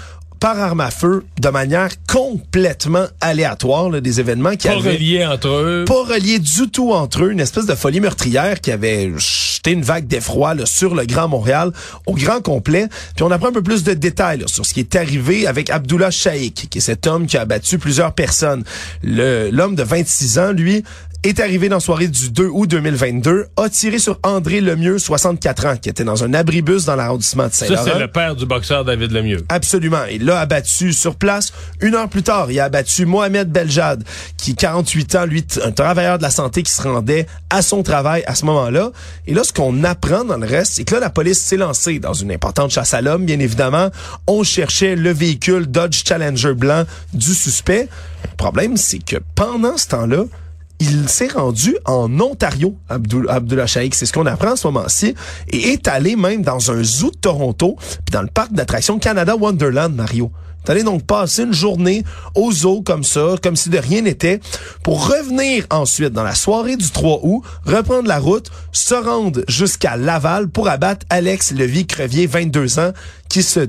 par 0.44 0.60
arme 0.60 0.80
à 0.80 0.90
feu 0.90 1.24
de 1.40 1.48
manière 1.48 1.88
complètement 2.06 3.06
aléatoire, 3.22 3.88
là, 3.88 4.02
des 4.02 4.20
événements 4.20 4.56
qui 4.56 4.68
Pas 4.68 4.74
avaient 4.74 4.96
reliés 4.96 5.24
entre 5.24 5.48
eux. 5.48 5.84
pas 5.86 6.04
reliés 6.04 6.38
du 6.38 6.68
tout 6.70 6.92
entre 6.92 7.24
eux, 7.24 7.32
une 7.32 7.40
espèce 7.40 7.64
de 7.64 7.74
folie 7.74 7.98
meurtrière 7.98 8.60
qui 8.60 8.70
avait 8.70 9.10
jeté 9.16 9.70
une 9.70 9.80
vague 9.80 10.06
d'effroi 10.06 10.54
sur 10.66 10.94
le 10.94 11.06
Grand 11.06 11.28
Montréal 11.28 11.72
au 12.04 12.12
grand 12.12 12.42
complet. 12.42 12.88
Puis 13.16 13.22
on 13.22 13.30
apprend 13.30 13.48
un 13.48 13.52
peu 13.52 13.62
plus 13.62 13.84
de 13.84 13.94
détails 13.94 14.40
là, 14.40 14.46
sur 14.46 14.66
ce 14.66 14.74
qui 14.74 14.80
est 14.80 14.94
arrivé 14.96 15.46
avec 15.46 15.70
Abdullah 15.70 16.10
Shaikh, 16.10 16.66
qui 16.68 16.76
est 16.76 16.82
cet 16.82 17.06
homme 17.06 17.26
qui 17.26 17.38
a 17.38 17.40
abattu 17.40 17.78
plusieurs 17.78 18.12
personnes. 18.12 18.64
L'homme 19.02 19.76
de 19.76 19.82
26 19.82 20.38
ans, 20.40 20.52
lui, 20.52 20.84
est 21.24 21.40
arrivé 21.40 21.68
dans 21.68 21.76
la 21.76 21.80
soirée 21.80 22.08
du 22.08 22.30
2 22.30 22.48
août 22.52 22.66
2022, 22.68 23.46
a 23.56 23.68
tiré 23.70 23.98
sur 23.98 24.18
André 24.22 24.60
Lemieux, 24.60 24.98
64 24.98 25.66
ans, 25.66 25.76
qui 25.76 25.88
était 25.88 26.04
dans 26.04 26.22
un 26.22 26.34
abribus 26.34 26.84
dans 26.84 26.96
l'arrondissement 26.96 27.46
de 27.48 27.52
Ça 27.52 27.66
Saint-Laurent. 27.66 27.84
c'est 27.84 27.98
le 27.98 28.08
père 28.08 28.36
du 28.36 28.44
boxeur 28.44 28.84
David 28.84 29.10
Lemieux. 29.10 29.44
Absolument. 29.48 30.04
Il 30.10 30.26
l'a 30.26 30.40
abattu 30.40 30.92
sur 30.92 31.16
place. 31.16 31.52
Une 31.80 31.94
heure 31.94 32.08
plus 32.10 32.22
tard, 32.22 32.50
il 32.50 32.60
a 32.60 32.64
abattu 32.64 33.06
Mohamed 33.06 33.50
Beljad, 33.50 34.04
qui, 34.36 34.54
48 34.54 35.14
ans, 35.14 35.24
lui, 35.24 35.44
un 35.64 35.72
travailleur 35.72 36.18
de 36.18 36.22
la 36.22 36.30
santé 36.30 36.62
qui 36.62 36.72
se 36.72 36.82
rendait 36.82 37.26
à 37.48 37.62
son 37.62 37.82
travail 37.82 38.22
à 38.26 38.34
ce 38.34 38.44
moment-là. 38.44 38.90
Et 39.26 39.32
là, 39.32 39.44
ce 39.44 39.52
qu'on 39.52 39.82
apprend 39.82 40.24
dans 40.24 40.36
le 40.36 40.46
reste, 40.46 40.74
c'est 40.74 40.84
que 40.84 40.94
là, 40.94 41.00
la 41.00 41.10
police 41.10 41.40
s'est 41.40 41.56
lancée 41.56 41.98
dans 42.00 42.12
une 42.12 42.32
importante 42.32 42.70
chasse 42.70 42.92
à 42.92 43.00
l'homme, 43.00 43.24
bien 43.24 43.38
évidemment. 43.40 43.88
On 44.26 44.42
cherchait 44.42 44.94
le 44.94 45.10
véhicule 45.10 45.66
Dodge 45.66 46.02
Challenger 46.06 46.52
blanc 46.52 46.84
du 47.14 47.32
suspect. 47.32 47.88
Le 48.30 48.36
problème, 48.36 48.76
c'est 48.76 49.02
que 49.02 49.16
pendant 49.34 49.76
ce 49.78 49.88
temps-là, 49.88 50.24
il 50.80 51.08
s'est 51.08 51.28
rendu 51.28 51.76
en 51.86 52.20
Ontario, 52.20 52.76
Abdul- 52.88 53.26
Abdullah 53.28 53.66
Shaikh, 53.66 53.94
c'est 53.94 54.06
ce 54.06 54.12
qu'on 54.12 54.26
apprend 54.26 54.52
en 54.52 54.56
ce 54.56 54.66
moment-ci, 54.66 55.14
et 55.48 55.72
est 55.72 55.88
allé 55.88 56.16
même 56.16 56.42
dans 56.42 56.70
un 56.70 56.82
zoo 56.82 57.10
de 57.10 57.16
Toronto, 57.16 57.76
puis 57.78 58.12
dans 58.12 58.22
le 58.22 58.28
parc 58.28 58.52
d'attractions 58.52 58.98
Canada 58.98 59.36
Wonderland, 59.36 59.94
Mario. 59.94 60.30
allé 60.66 60.82
donc 60.82 61.02
passer 61.04 61.42
une 61.42 61.52
journée 61.52 62.04
au 62.34 62.50
zoo 62.50 62.80
comme 62.80 63.04
ça, 63.04 63.34
comme 63.42 63.54
si 63.54 63.68
de 63.68 63.76
rien 63.76 64.00
n'était, 64.00 64.40
pour 64.82 65.08
revenir 65.08 65.66
ensuite 65.70 66.14
dans 66.14 66.22
la 66.22 66.34
soirée 66.34 66.76
du 66.76 66.90
3 66.90 67.20
août, 67.22 67.42
reprendre 67.66 68.08
la 68.08 68.18
route, 68.18 68.50
se 68.72 68.94
rendre 68.94 69.42
jusqu'à 69.46 69.98
Laval 69.98 70.48
pour 70.48 70.68
abattre 70.68 71.04
Alex 71.10 71.52
Levy-Crevier, 71.52 72.26
22 72.26 72.78
ans, 72.78 72.92
qui 73.28 73.42
se 73.42 73.60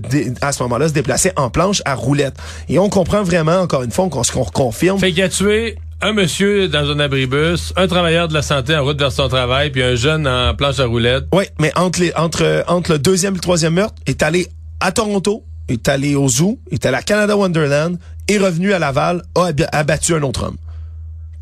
à 0.42 0.54
ce 0.54 0.64
moment-là 0.64 0.88
se 0.88 0.94
déplaçait 0.94 1.34
en 1.36 1.50
planche 1.50 1.82
à 1.84 1.96
roulette. 1.96 2.36
Et 2.70 2.80
on 2.80 2.88
comprend 2.90 3.24
vraiment, 3.24 3.60
encore 3.60 3.84
une 3.84 3.92
fois, 3.92 4.08
qu'on 4.08 4.24
se 4.24 4.32
reconfirme. 4.32 4.98
Fait 4.98 5.12
qu'il 5.12 5.22
a 5.24 5.28
tué 5.30 5.78
un 6.02 6.14
monsieur 6.14 6.68
dans 6.68 6.90
un 6.92 7.00
abribus, 7.00 7.74
un 7.76 7.88
travailleur 7.88 8.28
de 8.28 8.34
la 8.34 8.42
santé 8.42 8.76
en 8.76 8.84
route 8.84 9.00
vers 9.00 9.12
son 9.12 9.28
travail, 9.28 9.72
puis 9.72 9.82
un 9.82 9.96
jeune 9.96 10.28
en 10.28 10.54
planche 10.54 10.80
à 10.80 10.86
roulette. 10.86 11.26
Oui, 11.34 11.46
mais 11.60 11.72
entre, 11.76 12.00
les, 12.00 12.14
entre, 12.16 12.64
entre 12.68 12.94
le 12.94 13.00
deuxième 13.00 13.34
et 13.34 13.38
le 13.38 13.42
troisième 13.42 13.74
meurtre, 13.74 13.96
est 14.06 14.22
allé 14.22 14.48
à 14.80 14.92
Toronto, 14.92 15.44
est 15.68 15.88
allé 15.88 16.16
au 16.16 16.28
zoo, 16.28 16.60
est 16.72 16.86
allé 16.86 16.98
à 16.98 17.02
Canada 17.02 17.36
Wonderland, 17.36 17.98
est 18.28 18.38
revenu 18.38 18.74
à 18.74 18.80
Laval, 18.80 19.24
a 19.36 19.52
abattu 19.72 20.14
un 20.14 20.24
autre 20.24 20.44
homme 20.44 20.58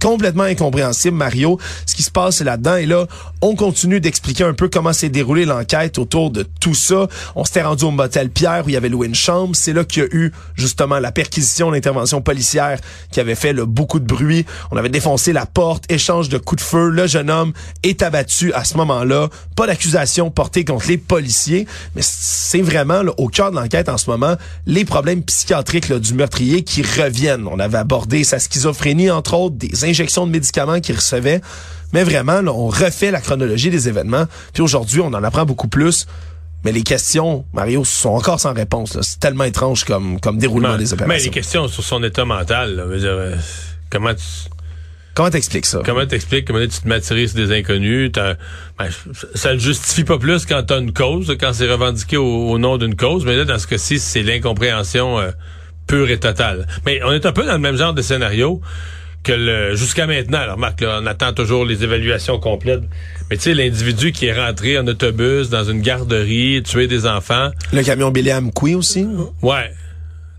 complètement 0.03 0.43
incompréhensible, 0.43 1.15
Mario, 1.15 1.57
ce 1.85 1.95
qui 1.95 2.03
se 2.03 2.11
passe 2.11 2.41
là-dedans. 2.41 2.75
Et 2.75 2.85
là, 2.85 3.07
on 3.43 3.55
continue 3.55 3.99
d'expliquer 3.99 4.45
un 4.45 4.53
peu 4.53 4.69
comment 4.69 4.93
s'est 4.93 5.09
déroulée 5.09 5.43
l'enquête 5.43 5.99
autour 5.99 6.31
de 6.31 6.47
tout 6.61 6.73
ça. 6.73 7.09
On 7.35 7.43
s'était 7.43 7.61
rendu 7.61 7.83
au 7.83 7.91
motel 7.91 8.29
Pierre 8.29 8.63
où 8.65 8.69
il 8.69 8.71
y 8.71 8.77
avait 8.77 8.87
loué 8.87 9.05
une 9.05 9.15
chambre. 9.15 9.53
C'est 9.53 9.73
là 9.73 9.83
qu'il 9.83 10.03
y 10.03 10.05
a 10.05 10.09
eu 10.13 10.31
justement 10.55 10.97
la 10.97 11.11
perquisition, 11.11 11.69
l'intervention 11.69 12.21
policière 12.21 12.79
qui 13.11 13.19
avait 13.19 13.35
fait 13.35 13.53
beaucoup 13.53 13.99
de 13.99 14.05
bruit. 14.05 14.45
On 14.71 14.77
avait 14.77 14.87
défoncé 14.87 15.33
la 15.33 15.45
porte, 15.45 15.91
échange 15.91 16.29
de 16.29 16.37
coups 16.37 16.63
de 16.63 16.65
feu. 16.65 16.87
Le 16.87 17.05
jeune 17.05 17.29
homme 17.29 17.51
est 17.83 18.01
abattu 18.01 18.53
à 18.53 18.63
ce 18.63 18.77
moment-là. 18.77 19.27
Pas 19.57 19.67
d'accusation 19.67 20.31
portée 20.31 20.63
contre 20.63 20.87
les 20.87 20.97
policiers, 20.97 21.67
mais 21.97 22.01
c'est 22.01 22.61
vraiment 22.61 23.01
au 23.17 23.27
cœur 23.27 23.51
de 23.51 23.57
l'enquête 23.57 23.89
en 23.89 23.97
ce 23.97 24.09
moment 24.09 24.37
les 24.65 24.85
problèmes 24.85 25.21
psychiatriques 25.21 25.91
du 25.91 26.13
meurtrier 26.13 26.63
qui 26.63 26.81
reviennent. 26.81 27.47
On 27.47 27.59
avait 27.59 27.77
abordé 27.77 28.23
sa 28.23 28.39
schizophrénie, 28.39 29.11
entre 29.11 29.33
autres, 29.33 29.57
des 29.57 29.83
injection 29.83 30.25
de 30.25 30.31
médicaments 30.31 30.79
qu'il 30.79 30.95
recevait. 30.95 31.41
Mais 31.93 32.03
vraiment, 32.03 32.39
on 32.47 32.67
refait 32.67 33.11
la 33.11 33.21
chronologie 33.21 33.69
des 33.69 33.87
événements. 33.87 34.25
Puis 34.53 34.61
aujourd'hui, 34.61 34.99
on 34.99 35.07
en 35.07 35.23
apprend 35.23 35.45
beaucoup 35.45 35.67
plus. 35.67 36.07
Mais 36.65 36.71
les 36.71 36.83
questions, 36.83 37.45
Mario, 37.53 37.83
sont 37.83 38.09
encore 38.09 38.39
sans 38.39 38.53
réponse. 38.53 38.97
C'est 39.01 39.19
tellement 39.19 39.43
étrange 39.43 39.83
comme, 39.83 40.19
comme 40.19 40.37
déroulement 40.37 40.77
des 40.77 40.93
opérations. 40.93 41.17
Mais 41.17 41.23
les 41.23 41.29
questions 41.29 41.67
sur 41.67 41.83
son 41.83 42.01
état 42.03 42.25
mental, 42.25 42.75
là, 42.75 42.83
euh, 42.83 43.35
comment 43.89 44.13
tu... 44.13 44.23
Comment 45.13 45.29
t'expliques 45.29 45.67
ça? 45.67 45.81
Comment 45.85 46.07
t'expliques, 46.07 46.47
comment 46.47 46.61
tu 46.61 46.69
te 46.69 46.87
matérises 46.87 47.35
des 47.35 47.55
inconnus? 47.55 48.11
Ben, 48.13 48.35
ça 49.35 49.53
ne 49.53 49.59
justifie 49.59 50.05
pas 50.05 50.17
plus 50.17 50.47
quand 50.47 50.63
t'as 50.63 50.79
une 50.79 50.91
cause, 50.91 51.35
quand 51.39 51.53
c'est 51.53 51.69
revendiqué 51.69 52.17
au, 52.17 52.57
nom 52.57 52.77
d'une 52.77 52.95
cause, 52.95 53.23
mais 53.23 53.35
là, 53.35 53.45
dans 53.45 53.59
ce 53.59 53.67
cas-ci, 53.67 53.99
c'est 53.99 54.23
l'incompréhension 54.23 55.19
euh, 55.19 55.29
pure 55.85 56.09
et 56.09 56.19
totale. 56.19 56.65
Mais 56.87 56.99
on 57.03 57.11
est 57.11 57.27
un 57.27 57.31
peu 57.31 57.45
dans 57.45 57.53
le 57.53 57.59
même 57.59 57.75
genre 57.75 57.93
de 57.93 58.01
scénario 58.01 58.59
que 59.23 59.31
le 59.31 59.75
jusqu'à 59.75 60.05
maintenant. 60.05 60.39
Alors 60.39 60.57
Marc, 60.57 60.83
on 60.85 61.05
attend 61.05 61.33
toujours 61.33 61.65
les 61.65 61.83
évaluations 61.83 62.39
complètes. 62.39 62.83
Mais 63.29 63.37
tu 63.37 63.43
sais, 63.43 63.53
l'individu 63.53 64.11
qui 64.11 64.27
est 64.27 64.33
rentré 64.33 64.77
en 64.77 64.85
autobus 64.87 65.49
dans 65.49 65.63
une 65.63 65.81
garderie, 65.81 66.61
tué 66.63 66.87
des 66.87 67.07
enfants. 67.07 67.49
Le 67.71 67.83
camion 67.83 68.11
Billy 68.11 68.31
Amqui 68.31 68.75
aussi. 68.75 69.07
Ouais. 69.41 69.71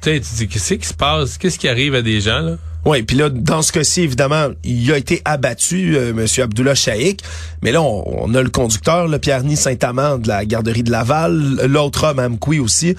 Tu 0.03 0.11
sais, 0.11 0.21
tu 0.21 0.35
dis 0.37 0.49
qu'est-ce 0.49 0.75
qui 0.75 0.87
se 0.87 0.95
passe, 0.95 1.38
qu'est-ce 1.38 1.59
qui 1.59 1.69
arrive 1.69 1.95
à 1.95 2.03
des 2.03 2.21
gens 2.21 2.41
là? 2.41 2.57
Oui, 2.87 3.03
puis 3.03 3.17
là, 3.17 3.31
dans 3.31 3.62
ce 3.62 3.73
cas-ci, 3.73 4.03
évidemment, 4.03 4.49
il 4.62 4.93
a 4.93 4.99
été 4.99 5.23
abattu, 5.25 5.97
euh, 5.97 6.11
M. 6.11 6.26
Abdullah 6.43 6.75
Shaikh. 6.75 7.23
Mais 7.62 7.73
là, 7.73 7.81
on, 7.81 8.35
a 8.35 8.43
le 8.43 8.50
conducteur, 8.50 9.09
le 9.09 9.19
Pierre-Ni 9.19 9.57
Saint-Amand 9.57 10.19
de 10.19 10.29
la 10.29 10.45
garderie 10.45 10.83
de 10.83 10.91
Laval, 10.91 11.61
l'autre 11.67 12.05
homme, 12.05 12.19
Amqui 12.19 12.59
aussi 12.59 12.95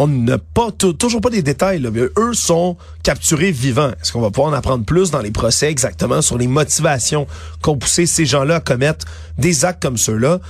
on 0.00 0.06
n'a 0.06 0.38
pas 0.38 0.70
toujours 0.72 1.20
pas 1.20 1.28
des 1.28 1.42
détails. 1.42 1.86
mais 1.92 2.00
eux 2.18 2.32
sont 2.32 2.78
capturés 3.02 3.50
vivants. 3.50 3.90
Est-ce 4.00 4.12
qu'on 4.12 4.22
va 4.22 4.30
pouvoir 4.30 4.50
en 4.50 4.56
apprendre 4.56 4.82
plus 4.86 5.10
dans 5.10 5.20
les 5.20 5.30
procès 5.30 5.70
exactement 5.70 6.22
sur 6.22 6.38
les 6.38 6.46
motivations 6.46 7.26
qu'ont 7.60 7.76
poussé 7.76 8.06
ces 8.06 8.24
gens-là 8.24 8.56
à 8.56 8.60
commettre 8.60 9.06
des 9.36 9.66
actes 9.66 9.82
comme 9.82 9.98
ceux-là? 9.98 10.40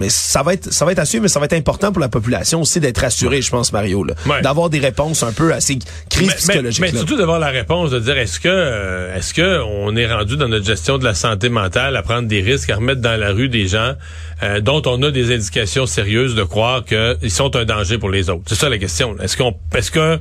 Mais 0.00 0.08
ça 0.08 0.42
va 0.42 0.54
être 0.54 0.72
ça 0.72 0.84
va 0.84 0.92
être 0.92 0.98
assuré, 0.98 1.20
mais 1.20 1.28
ça 1.28 1.40
va 1.40 1.46
être 1.46 1.54
important 1.54 1.92
pour 1.92 2.00
la 2.00 2.08
population 2.08 2.60
aussi 2.60 2.80
d'être 2.80 3.02
assuré, 3.04 3.42
je 3.42 3.50
pense, 3.50 3.72
Mario, 3.72 4.06
d'avoir 4.42 4.70
des 4.70 4.78
réponses 4.78 5.22
un 5.22 5.32
peu 5.32 5.52
assez 5.52 5.78
crises 6.10 6.34
psychologiques. 6.34 6.80
Mais, 6.80 6.90
surtout 6.90 7.16
d'avoir 7.16 7.38
la 7.38 7.48
réponse 7.48 7.90
de 7.90 7.98
dire 7.98 8.16
est-ce 8.18 8.40
que 8.40 8.48
euh, 8.48 9.16
est-ce 9.16 9.34
que 9.34 9.62
on 9.62 9.96
est 9.96 10.06
rendu 10.06 10.36
dans 10.36 10.48
notre 10.48 10.66
gestion 10.66 10.98
de 10.98 11.04
la 11.04 11.14
santé 11.14 11.48
mentale 11.48 11.96
à 11.96 12.02
prendre 12.02 12.28
des 12.28 12.40
risques, 12.40 12.70
à 12.70 12.76
remettre 12.76 13.00
dans 13.00 13.18
la 13.18 13.32
rue 13.32 13.48
des 13.48 13.68
gens 13.68 13.94
euh, 14.42 14.60
dont 14.60 14.82
on 14.86 15.02
a 15.02 15.10
des 15.10 15.34
indications 15.34 15.86
sérieuses 15.86 16.34
de 16.34 16.44
croire 16.44 16.84
qu'ils 16.84 17.30
sont 17.30 17.54
un 17.56 17.64
danger 17.64 17.98
pour 17.98 18.10
les 18.10 18.30
autres? 18.30 18.44
C'est 18.46 18.54
ça 18.54 18.68
la 18.68 18.78
question. 18.78 19.16
Est-ce 19.20 19.36
qu'on 19.36 19.54
est-ce 19.74 19.90
que 19.90 20.18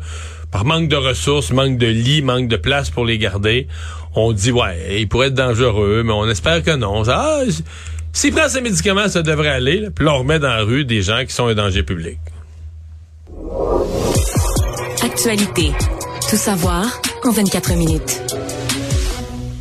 par 0.51 0.65
manque 0.65 0.87
de 0.87 0.95
ressources, 0.95 1.51
manque 1.51 1.77
de 1.77 1.87
lits, 1.87 2.21
manque 2.21 2.47
de 2.47 2.55
place 2.55 2.89
pour 2.89 3.05
les 3.05 3.17
garder, 3.17 3.67
on 4.15 4.31
dit 4.31 4.51
ouais, 4.51 4.99
ils 4.99 5.07
pourraient 5.07 5.27
être 5.27 5.33
dangereux, 5.33 6.03
mais 6.05 6.13
on 6.13 6.27
espère 6.29 6.63
que 6.63 6.75
non. 6.75 7.03
Ah, 7.07 7.41
s'il 8.17 8.33
prend 8.33 8.49
ses 8.49 8.61
médicaments, 8.61 9.07
ça 9.07 9.21
devrait 9.21 9.49
aller. 9.49 9.89
puis 9.93 10.03
là, 10.03 10.15
on 10.15 10.19
remet 10.19 10.39
dans 10.39 10.47
la 10.47 10.63
rue 10.63 10.85
des 10.85 11.03
gens 11.03 11.23
qui 11.23 11.33
sont 11.35 11.45
un 11.45 11.53
danger 11.53 11.83
public. 11.83 12.17
Actualité. 15.03 15.71
Tout 16.27 16.35
savoir 16.35 16.99
en 17.23 17.31
24 17.31 17.75
minutes. 17.75 18.21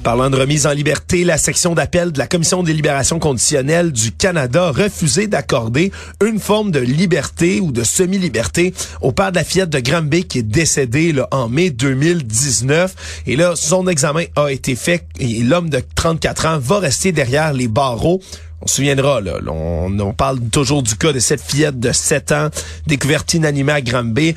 Parlant 0.03 0.31
de 0.31 0.37
remise 0.37 0.67
en 0.67 0.71
liberté, 0.71 1.25
la 1.25 1.37
section 1.37 1.75
d'appel 1.75 2.13
de 2.13 2.19
la 2.19 2.29
Commission 2.29 2.63
des 2.63 2.73
libérations 2.73 3.19
conditionnelles 3.19 3.91
du 3.91 4.13
Canada 4.13 4.69
a 4.69 4.71
refusé 4.71 5.27
d'accorder 5.27 5.91
une 6.25 6.39
forme 6.39 6.71
de 6.71 6.79
liberté 6.79 7.61
ou 7.61 7.73
de 7.73 7.83
semi-liberté 7.83 8.73
au 9.03 9.11
père 9.11 9.33
de 9.33 9.37
la 9.37 9.45
fillette 9.45 9.71
de 9.71 9.81
Granby 9.81 10.25
qui 10.25 10.39
est 10.39 10.43
décédé 10.45 11.13
là, 11.13 11.27
en 11.33 11.49
mai 11.49 11.71
2019. 11.71 13.23
Et 13.27 13.35
là, 13.35 13.55
son 13.57 13.89
examen 13.89 14.23
a 14.37 14.53
été 14.53 14.77
fait 14.77 15.05
et 15.19 15.43
l'homme 15.43 15.69
de 15.69 15.83
34 15.97 16.47
ans 16.47 16.59
va 16.59 16.79
rester 16.79 17.11
derrière 17.11 17.53
les 17.53 17.67
barreaux 17.67 18.21
on 18.63 18.67
se 18.67 18.77
souviendra, 18.77 19.21
là, 19.21 19.39
on, 19.49 19.99
on, 19.99 20.13
parle 20.13 20.41
toujours 20.51 20.83
du 20.83 20.97
cas 20.97 21.13
de 21.13 21.19
cette 21.19 21.41
fillette 21.43 21.79
de 21.79 21.93
7 21.93 22.33
ans 22.33 22.49
découverte 22.87 23.35
inanimée 23.35 23.73
à 23.73 23.81
Granby 23.81 24.35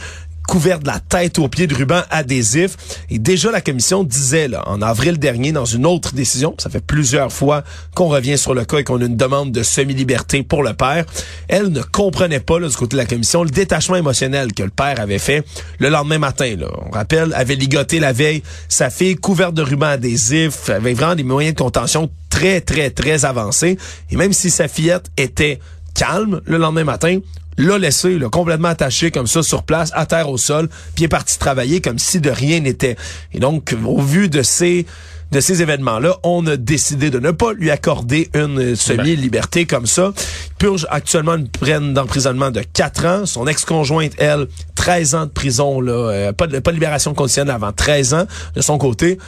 couverte 0.50 0.82
de 0.82 0.88
la 0.88 1.00
tête 1.00 1.38
aux 1.38 1.48
pieds 1.48 1.68
de 1.68 1.76
ruban 1.76 2.02
adhésif. 2.10 2.76
Et 3.12 3.20
déjà, 3.20 3.52
la 3.52 3.62
commission 3.62 4.04
disait, 4.04 4.48
là, 4.48 4.64
en 4.68 4.82
avril 4.82 5.20
dernier, 5.20 5.52
dans 5.52 5.66
une 5.66 5.86
autre 5.86 6.16
décision, 6.16 6.56
ça 6.58 6.72
fait 6.72 6.84
plusieurs 6.84 7.32
fois 7.32 7.64
qu'on 7.94 8.08
revient 8.08 8.36
sur 8.36 8.56
le 8.56 8.66
cas 8.66 8.80
et 8.80 8.84
qu'on 8.84 9.00
a 9.00 9.06
une 9.06 9.16
demande 9.16 9.52
de 9.52 9.62
semi-liberté 9.62 10.42
pour 10.42 10.64
le 10.64 10.74
père, 10.74 11.06
elle 11.50 11.68
ne 11.68 11.84
comprenait 11.84 12.40
pas, 12.40 12.60
là, 12.60 12.68
du 12.68 12.76
côté 12.76 12.98
de 12.98 13.02
la 13.02 13.06
commission, 13.06 13.44
le 13.44 13.52
détachement 13.52 13.98
émotionnel 13.98 14.52
que 14.52 14.64
le 14.64 14.72
père 14.72 15.00
avait 15.00 15.20
fait 15.20 15.46
le 15.78 15.90
lendemain 15.90 16.18
matin. 16.18 16.56
Là. 16.58 16.68
On 16.88 16.90
rappelle, 16.90 17.32
avait 17.36 17.56
ligoté 17.56 18.00
la 18.00 18.12
veille 18.12 18.42
sa 18.68 18.90
fille 18.90 19.18
couverte 19.18 19.54
de 19.54 19.62
ruban 19.62 19.88
adhésif, 19.88 20.70
avait 20.70 20.96
vraiment 20.96 21.16
des 21.16 21.24
moyens 21.24 21.54
de 21.54 21.62
contention 21.62 22.10
très, 22.32 22.60
très, 22.60 22.90
très 22.90 23.24
avancés. 23.24 23.78
Et 24.10 24.16
même 24.16 24.34
si 24.34 24.50
sa 24.50 24.68
fillette 24.68 25.12
était 25.16 25.60
calme 25.94 26.42
le 26.46 26.58
lendemain 26.58 26.86
matin, 26.86 27.20
l'a 27.60 27.78
laissé 27.78 28.18
là, 28.18 28.30
complètement 28.30 28.70
attaché 28.70 29.12
comme 29.12 29.28
ça 29.28 29.44
sur 29.44 29.64
place, 29.64 29.92
à 29.94 30.06
terre 30.06 30.30
au 30.30 30.38
sol, 30.38 30.70
puis 30.96 31.06
est 31.06 31.10
parti 31.10 31.38
travailler 31.38 31.82
comme 31.82 32.00
si 32.00 32.20
de 32.20 32.30
rien 32.30 32.60
n'était. 32.60 32.96
Et 33.34 33.40
donc, 33.40 33.76
au 33.86 34.02
vu 34.02 34.30
de 34.30 34.42
ces 34.42 34.86
de 35.32 35.40
ces 35.40 35.62
événements-là, 35.62 36.18
on 36.24 36.46
a 36.48 36.58
décidé 36.58 37.12
de 37.12 37.20
ne 37.20 37.32
pas 37.32 37.54
lui 37.54 37.70
accorder 37.70 38.30
une 38.34 38.76
semi-liberté 38.76 39.66
comme 39.66 39.86
ça. 39.86 40.12
Il 40.16 40.56
purge 40.58 40.88
actuellement 40.90 41.36
une 41.36 41.48
peine 41.48 41.94
d'emprisonnement 41.94 42.50
de 42.50 42.62
4 42.62 43.06
ans. 43.06 43.26
Son 43.28 43.46
ex-conjointe, 43.46 44.14
elle, 44.18 44.48
13 44.74 45.16
ans 45.16 45.26
de 45.26 45.32
prison, 45.32 45.82
là, 45.82 45.92
euh, 45.92 46.34
pas, 46.34 46.48
de, 46.48 46.58
pas 46.58 46.72
de 46.72 46.76
libération 46.76 47.14
conditionnelle 47.14 47.54
avant 47.54 47.72
13 47.72 48.14
ans 48.16 48.26
de 48.56 48.62
son 48.62 48.80
côté 48.80 49.20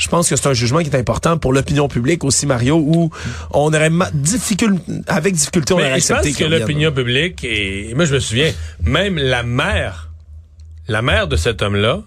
je 0.00 0.08
pense 0.08 0.30
que 0.30 0.34
c'est 0.34 0.48
un 0.48 0.54
jugement 0.54 0.80
qui 0.80 0.88
est 0.88 0.96
important 0.96 1.36
pour 1.36 1.52
l'opinion 1.52 1.86
publique 1.86 2.24
aussi, 2.24 2.46
Mario, 2.46 2.76
où 2.78 3.10
on 3.50 3.72
aurait 3.72 3.90
difficulté, 4.14 4.82
avec 5.06 5.34
difficulté, 5.34 5.74
on 5.74 5.76
aurait 5.76 5.92
accepté 5.92 6.32
que 6.32 6.44
l'opinion 6.44 6.90
publique, 6.90 7.44
et 7.44 7.92
moi 7.94 8.06
je 8.06 8.14
me 8.14 8.18
souviens, 8.18 8.50
même 8.82 9.18
la 9.18 9.42
mère, 9.42 10.08
la 10.88 11.02
mère 11.02 11.28
de 11.28 11.36
cet 11.36 11.60
homme-là, 11.60 12.02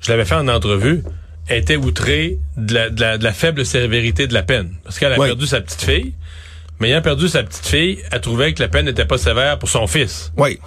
je 0.00 0.12
l'avais 0.12 0.24
fait 0.24 0.36
en 0.36 0.46
entrevue, 0.46 1.02
était 1.48 1.76
outrée 1.76 2.38
de 2.56 3.24
la, 3.24 3.32
faible 3.32 3.66
sévérité 3.66 4.28
de 4.28 4.34
la 4.34 4.44
peine. 4.44 4.74
Parce 4.84 5.00
qu'elle 5.00 5.12
a 5.12 5.16
perdu 5.16 5.48
sa 5.48 5.60
petite 5.60 5.82
fille, 5.82 6.14
mais 6.78 6.90
ayant 6.90 7.02
perdu 7.02 7.28
sa 7.28 7.42
petite 7.42 7.66
fille, 7.66 7.98
elle 8.12 8.20
trouvait 8.20 8.54
que 8.54 8.62
la 8.62 8.68
peine 8.68 8.86
n'était 8.86 9.04
pas 9.04 9.18
sévère 9.18 9.58
pour 9.58 9.68
son 9.68 9.88
fils. 9.88 10.30
Oui. 10.36 10.60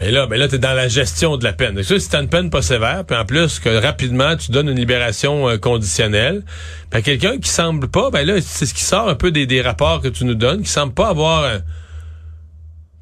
Mais 0.00 0.10
là, 0.10 0.26
mais 0.28 0.38
là, 0.38 0.48
t'es 0.48 0.58
dans 0.58 0.72
la 0.72 0.88
gestion 0.88 1.36
de 1.36 1.44
la 1.44 1.52
peine. 1.52 1.82
Ça, 1.82 2.00
si 2.00 2.08
t'as 2.08 2.22
une 2.22 2.28
peine 2.28 2.48
pas 2.48 2.62
sévère, 2.62 3.04
puis 3.04 3.16
en 3.16 3.26
plus 3.26 3.58
que 3.58 3.68
rapidement 3.68 4.34
tu 4.34 4.50
donnes 4.50 4.70
une 4.70 4.78
libération 4.78 5.48
euh, 5.48 5.58
conditionnelle, 5.58 6.42
ben 6.90 7.02
quelqu'un 7.02 7.36
qui 7.38 7.50
semble 7.50 7.88
pas, 7.88 8.10
ben 8.10 8.26
là, 8.26 8.40
c'est 8.40 8.64
ce 8.64 8.72
qui 8.72 8.82
sort 8.82 9.10
un 9.10 9.14
peu 9.14 9.30
des, 9.30 9.46
des 9.46 9.60
rapports 9.60 10.00
que 10.00 10.08
tu 10.08 10.24
nous 10.24 10.34
donnes, 10.34 10.62
qui 10.62 10.70
semble 10.70 10.94
pas 10.94 11.08
avoir 11.08 11.42
euh, 11.42 11.58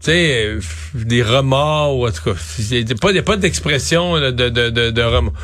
tu 0.01 0.11
sais, 0.11 0.45
euh, 0.47 0.61
des 0.95 1.23
remords 1.23 1.99
ou 1.99 2.09
en 2.09 2.11
tout 2.11 2.33
cas, 2.33 2.41
il 2.59 2.85
n'y 2.85 3.19
a 3.19 3.23
pas, 3.23 3.37
d'expression 3.37 4.19
de, 4.19 4.31
de, 4.33 4.91
de, 4.91 5.03
remords. 5.03 5.35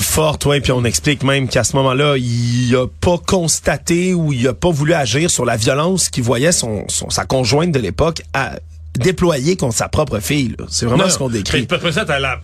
Forte, 0.00 0.46
oui, 0.46 0.60
puis 0.60 0.72
on 0.72 0.84
explique 0.84 1.22
même 1.22 1.48
qu'à 1.48 1.62
ce 1.62 1.76
moment-là, 1.76 2.16
il 2.16 2.74
a 2.74 2.88
pas 2.88 3.18
constaté 3.18 4.14
ou 4.14 4.32
il 4.32 4.48
a 4.48 4.54
pas 4.54 4.70
voulu 4.70 4.94
agir 4.94 5.30
sur 5.30 5.44
la 5.44 5.56
violence 5.56 6.08
qu'il 6.08 6.24
voyait 6.24 6.52
son, 6.52 6.86
sa 6.88 7.24
conjointe 7.24 7.70
de 7.70 7.78
l'époque 7.78 8.22
à 8.32 8.56
déployer 8.98 9.56
contre 9.56 9.74
sa 9.76 9.88
propre 9.88 10.20
fille. 10.20 10.54
C'est 10.68 10.86
vraiment 10.86 11.08
ce 11.08 11.18
qu'on 11.18 11.28
décrit. 11.28 11.66
Après 11.70 11.92
ça, 11.92 12.04
t'as 12.04 12.18
la 12.18 12.40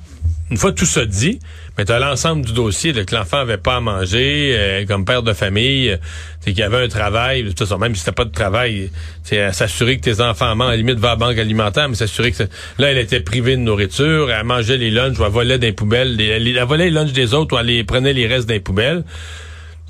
une 0.50 0.56
fois 0.56 0.72
tout 0.72 0.84
ça 0.84 1.04
dit, 1.06 1.38
mais 1.78 1.84
tu 1.84 1.92
as 1.92 2.00
l'ensemble 2.00 2.44
du 2.44 2.52
dossier, 2.52 2.92
là, 2.92 3.04
que 3.04 3.14
l'enfant 3.14 3.36
avait 3.36 3.56
pas 3.56 3.76
à 3.76 3.80
manger, 3.80 4.50
euh, 4.58 4.84
comme 4.84 5.04
père 5.04 5.22
de 5.22 5.32
famille, 5.32 5.90
euh, 5.90 5.96
c'est 6.40 6.50
qu'il 6.50 6.58
y 6.58 6.62
avait 6.64 6.82
un 6.82 6.88
travail, 6.88 7.44
de 7.44 7.50
toute 7.50 7.60
façon, 7.60 7.78
même 7.78 7.94
si 7.94 8.00
c'était 8.00 8.10
pas 8.10 8.24
de 8.24 8.32
travail, 8.32 8.90
c'est 9.22 9.52
s'assurer 9.52 9.98
que 9.98 10.02
tes 10.02 10.20
enfants 10.20 10.56
mangent, 10.56 10.66
à 10.66 10.70
la 10.72 10.76
limite 10.78 10.98
va 10.98 11.10
à 11.10 11.10
la 11.12 11.16
banque 11.18 11.38
alimentaire, 11.38 11.88
mais 11.88 11.94
s'assurer 11.94 12.32
que 12.32 12.42
là, 12.78 12.90
elle 12.90 12.98
était 12.98 13.20
privée 13.20 13.52
de 13.56 13.60
nourriture, 13.62 14.28
elle 14.32 14.44
mangeait 14.44 14.76
les 14.76 14.90
lunchs, 14.90 15.20
ou 15.20 15.24
elle 15.24 15.30
volait 15.30 15.58
les 15.58 15.70
poubelles, 15.72 16.16
les- 16.16 16.26
elle, 16.26 16.48
elle 16.48 16.64
volait 16.64 16.86
les 16.86 16.90
lunchs 16.90 17.12
des 17.12 17.32
autres, 17.32 17.54
ou 17.54 17.60
elle 17.60 17.66
les 17.66 17.84
prenait 17.84 18.12
les 18.12 18.26
restes 18.26 18.50
les 18.50 18.58
poubelles. 18.58 19.04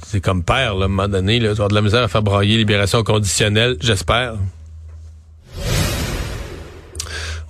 C'est 0.06 0.20
comme 0.20 0.44
père, 0.44 0.74
là, 0.74 0.82
à 0.82 0.84
un 0.84 0.88
moment 0.88 1.08
donné, 1.08 1.38
là, 1.40 1.52
tu 1.52 1.54
vas 1.54 1.64
avoir 1.64 1.68
de 1.70 1.74
la 1.74 1.80
misère 1.80 2.02
à 2.02 2.08
faire 2.08 2.20
brailler 2.22 2.58
libération 2.58 3.02
conditionnelle, 3.02 3.76
j'espère. 3.80 4.34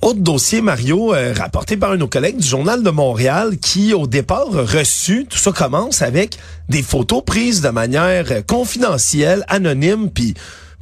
Autre 0.02 0.20
dossier, 0.20 0.62
Mario, 0.62 1.12
euh, 1.12 1.34
rapporté 1.36 1.76
par 1.76 1.90
un 1.90 1.96
de 1.96 1.98
nos 1.98 2.08
collègues 2.08 2.38
du 2.38 2.48
Journal 2.48 2.82
de 2.82 2.88
Montréal, 2.88 3.58
qui 3.58 3.92
au 3.92 4.06
départ 4.06 4.46
reçu, 4.50 5.26
tout 5.28 5.36
ça 5.36 5.52
commence 5.52 6.00
avec 6.00 6.38
des 6.70 6.82
photos 6.82 7.22
prises 7.22 7.60
de 7.60 7.68
manière 7.68 8.24
euh, 8.30 8.40
confidentielle, 8.40 9.44
anonyme, 9.48 10.08
puis 10.08 10.32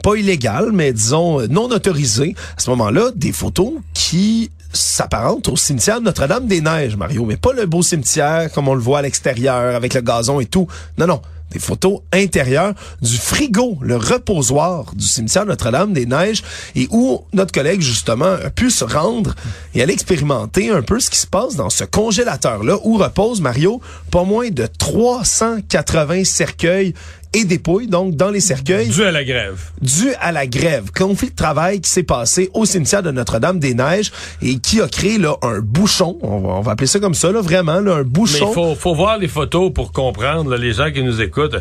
pas 0.05 0.15
illégale, 0.15 0.71
mais 0.73 0.93
disons 0.93 1.41
euh, 1.41 1.49
non 1.49 1.65
autorisée. 1.65 2.37
À 2.57 2.61
ce 2.61 2.71
moment-là, 2.71 3.11
des 3.17 3.33
photos 3.33 3.73
qui 3.93 4.53
s'apparentent 4.73 5.49
au 5.49 5.57
cimetière 5.57 5.99
de 5.99 6.05
Notre-Dame-des-Neiges, 6.05 6.97
Mario, 6.97 7.25
mais 7.25 7.37
pas 7.37 7.53
le 7.53 7.67
beau 7.67 7.83
cimetière 7.83 8.53
comme 8.53 8.69
on 8.69 8.75
le 8.75 8.81
voit 8.81 9.01
à 9.01 9.03
l'extérieur 9.03 9.75
avec 9.75 9.95
le 9.95 10.01
gazon 10.01 10.39
et 10.39 10.47
tout. 10.47 10.69
Non, 10.97 11.09
non 11.09 11.23
des 11.51 11.59
photos 11.59 12.01
intérieures 12.13 12.75
du 13.01 13.17
frigo, 13.17 13.79
le 13.81 13.97
reposoir 13.97 14.95
du 14.95 15.07
cimetière 15.07 15.47
Notre-Dame-des-Neiges, 15.47 16.43
et 16.75 16.89
où 16.91 17.25
notre 17.33 17.53
collègue, 17.53 17.81
justement, 17.81 18.37
a 18.45 18.51
pu 18.51 18.71
se 18.71 18.85
rendre 18.85 19.35
et 19.75 19.83
aller 19.83 19.93
expérimenter 19.93 20.71
un 20.71 20.83
peu 20.83 21.01
ce 21.01 21.11
qui 21.11 21.19
se 21.19 21.27
passe 21.27 21.57
dans 21.57 21.71
ce 21.71 21.85
congélateur-là, 21.85 22.79
où 22.85 22.97
repose, 22.97 23.41
Mario, 23.41 23.81
pas 24.11 24.25
moins 24.25 24.51
de 24.51 24.67
380 24.67 26.25
cercueils 26.25 26.95
et 27.41 27.45
dépouilles, 27.45 27.87
donc 27.87 28.15
dans 28.17 28.31
les 28.31 28.41
cercueils, 28.41 28.89
Dû 28.89 29.03
à 29.05 29.11
la 29.11 29.25
grève. 29.25 29.59
dû 29.81 30.13
à 30.21 30.33
la 30.33 30.47
grève, 30.47 30.91
conflit 30.97 31.31
de 31.31 31.35
travail 31.37 31.81
qui 31.81 31.91
s'est 31.91 32.03
passé 32.03 32.51
au 32.55 32.65
cimetière 32.65 33.03
de 33.03 33.11
Notre-Dame-des-Neiges 33.11 34.11
et 34.43 34.59
qui 34.59 34.81
a 34.81 34.89
créé 34.89 35.19
là 35.19 35.37
un 35.43 35.61
bouchon, 35.61 36.19
on 36.23 36.41
va, 36.41 36.49
on 36.51 36.61
va 36.61 36.73
appeler 36.73 36.87
ça 36.87 36.99
comme 37.01 37.15
ça, 37.15 37.31
là, 37.33 37.41
vraiment, 37.41 37.81
là, 37.81 37.95
un 37.95 37.99
Mais 37.99 38.05
bouchon. 38.05 38.49
il 38.51 38.55
faut, 38.55 38.75
faut 38.75 38.95
voir 38.95 39.19
les 39.19 39.29
photos 39.29 39.73
pour 39.73 39.93
comprendre, 39.93 40.51
là, 40.51 40.57
les 40.57 40.73
gens 40.73 40.91
qui 40.91 41.03
nous 41.03 41.21
écoutent. 41.21 41.57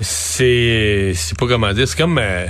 C'est, 0.00 1.12
c'est 1.14 1.38
pas 1.38 1.46
comment 1.46 1.72
dire, 1.72 1.86
c'est 1.86 1.96
comme, 1.98 2.18
euh, 2.18 2.46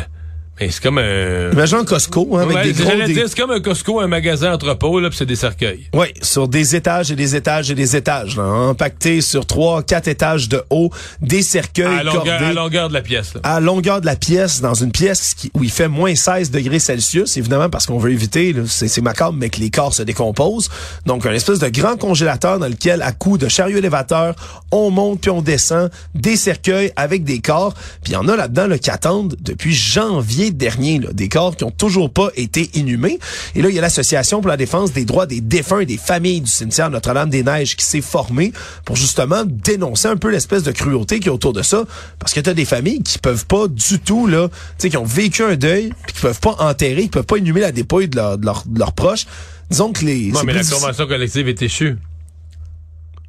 c'est 0.70 0.82
comme 0.82 0.98
un... 0.98 1.50
Imagine 1.52 1.78
un 1.78 1.84
Costco, 1.84 2.36
hein, 2.36 2.42
avec 2.42 2.56
Ouais, 2.56 2.62
des 2.64 2.72
gros... 2.72 2.90
des- 3.06 3.14
c'est 3.28 3.36
comme 3.38 3.50
un 3.50 3.60
Costco, 3.60 4.00
un 4.00 4.06
magasin 4.06 4.52
entrepôt, 4.52 5.00
là, 5.00 5.10
pis 5.10 5.16
c'est 5.16 5.26
des 5.26 5.36
cercueils. 5.36 5.88
Oui, 5.94 6.06
sur 6.22 6.48
des 6.48 6.76
étages 6.76 7.10
et 7.10 7.16
des 7.16 7.34
étages 7.36 7.70
et 7.70 7.74
des 7.74 7.96
étages, 7.96 8.36
là, 8.36 8.42
hein, 8.44 8.76
sur 9.20 9.46
trois, 9.46 9.82
quatre 9.82 10.08
étages 10.08 10.48
de 10.48 10.62
haut, 10.70 10.90
des 11.20 11.42
cercueils 11.42 11.86
À 11.86 12.02
longueur, 12.02 12.24
cordés 12.24 12.44
à 12.44 12.52
longueur 12.52 12.88
de 12.88 12.94
la 12.94 13.00
pièce, 13.02 13.34
là. 13.34 13.40
à 13.44 13.60
longueur 13.60 14.00
de 14.00 14.06
la 14.06 14.16
pièce, 14.16 14.60
dans 14.60 14.74
une 14.74 14.92
pièce 14.92 15.34
qui- 15.34 15.50
où 15.54 15.64
il 15.64 15.70
fait 15.70 15.88
moins 15.88 16.14
16 16.14 16.50
degrés 16.50 16.78
Celsius, 16.78 17.36
évidemment 17.36 17.68
parce 17.70 17.86
qu'on 17.86 17.98
veut 17.98 18.12
éviter, 18.12 18.54
c'est 18.66 18.88
c'est 18.88 19.00
macabre, 19.00 19.32
mais 19.36 19.48
que 19.50 19.58
les 19.60 19.70
corps 19.70 19.94
se 19.94 20.02
décomposent. 20.02 20.68
Donc, 21.06 21.26
un 21.26 21.32
espèce 21.32 21.58
de 21.58 21.68
grand 21.68 21.96
congélateur 21.96 22.58
dans 22.58 22.68
lequel, 22.68 23.02
à 23.02 23.12
coup 23.12 23.38
de 23.38 23.48
chariot 23.48 23.78
élévateur, 23.78 24.34
on 24.70 24.90
monte 24.90 25.20
puis 25.22 25.30
on 25.30 25.42
descend 25.42 25.90
des 26.14 26.36
cercueils 26.36 26.92
avec 26.96 27.24
des 27.24 27.40
corps. 27.40 27.74
Puis 28.04 28.12
il 28.12 28.12
y 28.12 28.16
en 28.16 28.28
a 28.28 28.36
là-dedans 28.36 28.66
là, 28.66 28.78
qui 28.78 28.90
attendent 28.90 29.34
depuis 29.40 29.74
janvier 29.74 30.51
dernier, 30.52 30.98
là, 30.98 31.12
des 31.12 31.28
corps 31.28 31.56
qui 31.56 31.64
ont 31.64 31.70
toujours 31.70 32.10
pas 32.10 32.30
été 32.36 32.70
inhumés. 32.74 33.18
Et 33.54 33.62
là, 33.62 33.68
il 33.68 33.74
y 33.74 33.78
a 33.78 33.82
l'Association 33.82 34.40
pour 34.40 34.48
la 34.48 34.56
défense 34.56 34.92
des 34.92 35.04
droits 35.04 35.26
des 35.26 35.40
défunts 35.40 35.80
et 35.80 35.86
des 35.86 35.96
familles 35.96 36.40
du 36.40 36.50
cimetière 36.50 36.90
Notre-Dame-des-Neiges 36.90 37.76
qui 37.76 37.84
s'est 37.84 38.00
formée 38.00 38.52
pour 38.84 38.96
justement 38.96 39.44
dénoncer 39.46 40.08
un 40.08 40.16
peu 40.16 40.30
l'espèce 40.30 40.62
de 40.62 40.72
cruauté 40.72 41.20
qui 41.20 41.28
est 41.28 41.32
autour 41.32 41.52
de 41.52 41.62
ça. 41.62 41.84
Parce 42.18 42.32
que 42.32 42.40
t'as 42.40 42.54
des 42.54 42.64
familles 42.64 43.02
qui 43.02 43.18
peuvent 43.18 43.46
pas 43.46 43.68
du 43.68 43.98
tout, 44.00 44.26
là, 44.26 44.48
tu 44.48 44.54
sais, 44.78 44.90
qui 44.90 44.96
ont 44.96 45.04
vécu 45.04 45.42
un 45.42 45.56
deuil, 45.56 45.92
puis 46.04 46.14
qui 46.14 46.20
peuvent 46.22 46.40
pas 46.40 46.56
enterrer, 46.58 47.02
qui 47.02 47.08
peuvent 47.08 47.24
pas 47.24 47.36
inhumer 47.38 47.60
la 47.60 47.72
dépouille 47.72 48.08
de, 48.08 48.16
leur- 48.16 48.38
de 48.38 48.44
leur- 48.46 48.64
de 48.66 48.78
leurs 48.78 48.92
proches. 48.92 49.26
Disons 49.70 49.92
que 49.92 50.04
les... 50.04 50.30
Non, 50.32 50.42
mais 50.44 50.52
la 50.52 50.60
difficile. 50.60 50.80
convention 50.82 51.06
collective 51.06 51.48
est 51.48 51.62
échue. 51.62 51.96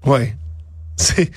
Ouais. 0.05 0.35
C'est, 0.95 1.31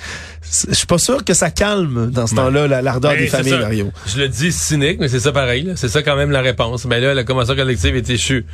je 0.69 0.75
suis 0.75 0.87
pas 0.87 0.99
sûr 0.99 1.25
que 1.25 1.35
ça 1.35 1.51
calme 1.51 2.11
dans 2.11 2.27
ce 2.27 2.35
temps-là 2.35 2.67
la- 2.69 2.83
l'ardeur 2.83 3.13
Ben, 3.13 3.21
des 3.21 3.27
familles, 3.27 3.51
ça. 3.53 3.59
Mario. 3.59 3.93
Je 4.07 4.19
le 4.19 4.29
dis 4.29 4.53
cynique, 4.53 4.99
mais 5.01 5.09
c'est 5.09 5.21
ça 5.21 5.33
pareil. 5.33 5.63
là. 5.63 5.73
C'est 5.77 5.89
ça 5.89 6.03
quand 6.03 6.15
même 6.17 6.31
la 6.31 6.41
réponse. 6.43 6.85
Mais 6.85 7.01
là, 7.01 7.15
la 7.15 7.25
convention 7.25 7.57
collective 7.57 7.97
est 7.97 8.09
échue. 8.11 8.45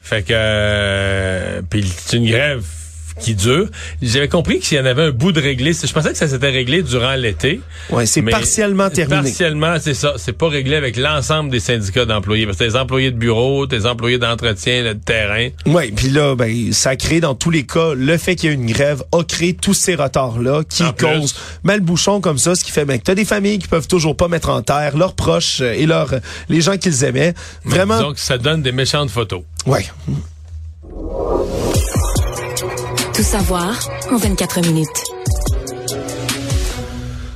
Fait 0.00 0.22
que... 0.22 0.32
euh, 0.32 1.62
Puis 1.68 1.84
c'est 1.96 2.16
une 2.16 2.26
grève 2.30 2.62
qui 3.20 3.34
dure. 3.34 3.68
J'avais 4.02 4.28
compris 4.28 4.58
qu'il 4.60 4.76
y 4.76 4.80
en 4.80 4.84
avait 4.84 5.04
un 5.04 5.10
bout 5.10 5.32
de 5.32 5.40
réglé. 5.40 5.72
Je 5.72 5.92
pensais 5.92 6.10
que 6.12 6.18
ça 6.18 6.28
s'était 6.28 6.50
réglé 6.50 6.82
durant 6.82 7.14
l'été. 7.14 7.60
Ouais, 7.90 8.06
c'est 8.06 8.22
partiellement 8.22 8.90
terminé. 8.90 9.22
Partiellement, 9.22 9.76
c'est 9.80 9.94
ça. 9.94 10.14
C'est 10.16 10.36
pas 10.36 10.48
réglé 10.48 10.76
avec 10.76 10.96
l'ensemble 10.96 11.50
des 11.50 11.60
syndicats 11.60 12.04
d'employés. 12.04 12.44
Parce 12.46 12.58
que 12.58 12.64
t'as 12.64 12.70
les 12.70 12.76
employés 12.76 13.10
de 13.10 13.16
bureau, 13.16 13.66
tes 13.66 13.86
employés 13.86 14.18
d'entretien, 14.18 14.84
de 14.84 14.92
terrain. 14.92 15.48
Oui, 15.66 15.92
puis 15.92 16.08
là, 16.10 16.34
ben, 16.34 16.72
ça 16.72 16.96
crée 16.96 17.20
dans 17.20 17.34
tous 17.34 17.50
les 17.50 17.64
cas, 17.64 17.94
le 17.94 18.16
fait 18.18 18.36
qu'il 18.36 18.50
y 18.50 18.52
ait 18.52 18.56
une 18.56 18.66
grève 18.70 19.02
a 19.12 19.22
créé 19.24 19.54
tous 19.54 19.74
ces 19.74 19.94
retards-là 19.94 20.62
qui 20.68 20.82
En 20.84 20.92
causent 20.92 21.34
mal 21.64 21.80
bouchon 21.80 22.20
comme 22.20 22.38
ça, 22.38 22.54
ce 22.54 22.64
qui 22.64 22.70
fait 22.70 22.84
ben, 22.84 22.98
que 22.98 23.04
t'as 23.04 23.14
des 23.14 23.24
familles 23.24 23.58
qui 23.58 23.68
peuvent 23.68 23.88
toujours 23.88 24.16
pas 24.16 24.28
mettre 24.28 24.50
en 24.50 24.62
terre 24.62 24.96
leurs 24.96 25.14
proches 25.14 25.60
euh, 25.60 25.72
et 25.72 25.86
leurs 25.86 26.14
les 26.48 26.60
gens 26.60 26.76
qu'ils 26.76 27.04
aimaient. 27.04 27.34
Vraiment, 27.64 28.00
Donc, 28.00 28.18
ça 28.18 28.38
donne 28.38 28.62
des 28.62 28.72
méchantes 28.72 29.10
photos. 29.10 29.42
ouais. 29.66 29.86
Tout 33.16 33.22
savoir 33.22 33.78
en 34.12 34.16
24 34.16 34.60
minutes. 34.60 34.88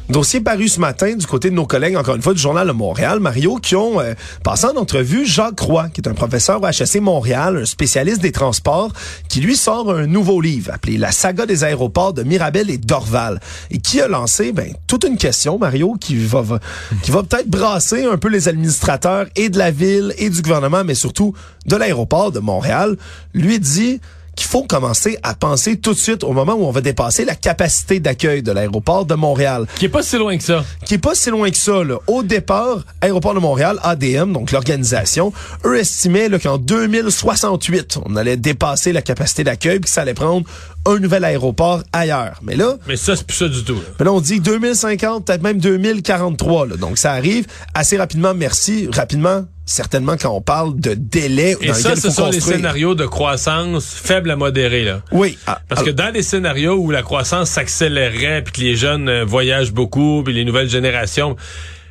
Dossier 0.08 0.40
paru 0.40 0.66
ce 0.68 0.80
matin 0.80 1.14
du 1.14 1.24
côté 1.24 1.50
de 1.50 1.54
nos 1.54 1.66
collègues, 1.66 1.96
encore 1.96 2.16
une 2.16 2.22
fois, 2.22 2.34
du 2.34 2.40
Journal 2.40 2.66
de 2.66 2.72
Montréal, 2.72 3.20
Mario, 3.20 3.56
qui 3.62 3.76
ont 3.76 4.00
euh, 4.00 4.14
passé 4.42 4.66
en 4.66 4.76
entrevue 4.76 5.24
Jacques 5.24 5.54
Croix, 5.54 5.88
qui 5.88 6.00
est 6.00 6.08
un 6.08 6.14
professeur 6.14 6.60
au 6.60 6.66
HEC 6.66 6.96
Montréal, 7.00 7.58
un 7.62 7.64
spécialiste 7.64 8.20
des 8.20 8.32
transports, 8.32 8.92
qui 9.28 9.40
lui 9.40 9.54
sort 9.56 9.88
un 9.94 10.06
nouveau 10.08 10.40
livre 10.40 10.72
appelé 10.74 10.98
La 10.98 11.12
saga 11.12 11.46
des 11.46 11.62
aéroports 11.62 12.12
de 12.12 12.24
Mirabel 12.24 12.70
et 12.70 12.78
d'Orval, 12.78 13.38
et 13.70 13.78
qui 13.78 14.00
a 14.00 14.08
lancé 14.08 14.50
ben, 14.50 14.72
toute 14.88 15.04
une 15.04 15.16
question, 15.16 15.58
Mario, 15.58 15.94
qui 16.00 16.16
va- 16.16 16.58
qui 17.02 17.12
va 17.12 17.22
peut-être 17.22 17.48
brasser 17.48 18.04
un 18.04 18.18
peu 18.18 18.28
les 18.28 18.48
administrateurs 18.48 19.26
et 19.36 19.48
de 19.48 19.58
la 19.58 19.70
ville 19.70 20.12
et 20.18 20.28
du 20.28 20.42
gouvernement, 20.42 20.82
mais 20.84 20.96
surtout 20.96 21.34
de 21.66 21.76
l'aéroport 21.76 22.32
de 22.32 22.40
Montréal. 22.40 22.96
Lui 23.32 23.60
dit 23.60 24.00
qu'il 24.40 24.48
faut 24.48 24.62
commencer 24.64 25.18
à 25.22 25.34
penser 25.34 25.76
tout 25.78 25.92
de 25.92 25.98
suite 25.98 26.24
au 26.24 26.32
moment 26.32 26.54
où 26.54 26.64
on 26.64 26.70
va 26.70 26.80
dépasser 26.80 27.26
la 27.26 27.34
capacité 27.34 28.00
d'accueil 28.00 28.42
de 28.42 28.50
l'aéroport 28.52 29.04
de 29.04 29.14
Montréal 29.14 29.66
Qui 29.76 29.84
est 29.84 29.88
pas 29.90 30.02
si 30.02 30.16
loin 30.16 30.38
que 30.38 30.42
ça. 30.42 30.64
qui 30.86 30.94
est 30.94 30.98
pas 30.98 31.14
si 31.14 31.28
loin 31.28 31.50
que 31.50 31.58
ça. 31.58 31.84
Là. 31.84 31.96
Au 32.06 32.22
départ, 32.22 32.78
Aéroport 33.02 33.34
de 33.34 33.40
Montréal, 33.40 33.78
ADM, 33.82 34.32
donc 34.32 34.50
l'organisation, 34.50 35.30
eux 35.66 35.78
estimaient 35.78 36.30
qu'en 36.42 36.56
2068, 36.56 37.98
on 38.06 38.16
allait 38.16 38.38
dépasser 38.38 38.92
la 38.92 39.02
capacité 39.02 39.44
d'accueil 39.44 39.78
puis 39.78 39.84
que 39.84 39.90
ça 39.90 40.02
allait 40.02 40.14
prendre 40.14 40.46
un 40.86 40.98
nouvel 40.98 41.24
aéroport 41.24 41.82
ailleurs. 41.92 42.38
Mais 42.42 42.56
là, 42.56 42.76
Mais 42.88 42.96
ça, 42.96 43.16
c'est 43.16 43.26
plus 43.26 43.36
ça 43.36 43.48
du 43.48 43.62
tout. 43.62 43.74
là. 43.74 43.80
mais 43.98 44.06
là, 44.06 44.12
on 44.12 44.20
dit 44.22 44.40
2050, 44.40 45.26
peut-être 45.26 45.42
même 45.42 45.58
2043. 45.58 46.66
Là. 46.66 46.76
Donc, 46.76 46.96
ça 46.96 47.12
arrive 47.12 47.46
assez 47.74 47.98
rapidement. 47.98 48.32
Merci. 48.32 48.88
Rapidement, 48.90 49.44
certainement, 49.70 50.16
quand 50.20 50.30
on 50.34 50.40
parle 50.40 50.78
de 50.80 50.94
délai 50.94 51.56
Et 51.60 51.68
dans 51.68 51.74
ça, 51.74 51.94
ce 51.94 52.08
faut 52.08 52.10
sont 52.10 52.26
les 52.26 52.32
construire. 52.38 52.56
scénarios 52.56 52.94
de 52.94 53.06
croissance 53.06 53.94
faible 53.94 54.30
à 54.30 54.36
modérée. 54.36 54.84
Là. 54.84 55.02
Oui. 55.12 55.38
Ah, 55.46 55.60
Parce 55.68 55.82
que 55.84 55.90
dans 55.90 56.12
les 56.12 56.22
scénarios 56.22 56.74
où 56.74 56.90
la 56.90 57.02
croissance 57.02 57.50
s'accélérerait, 57.50 58.42
puis 58.42 58.52
que 58.52 58.60
les 58.62 58.74
jeunes 58.76 59.08
euh, 59.08 59.24
voyagent 59.24 59.72
beaucoup, 59.72 60.22
puis 60.24 60.34
les 60.34 60.44
nouvelles 60.44 60.68
générations, 60.68 61.36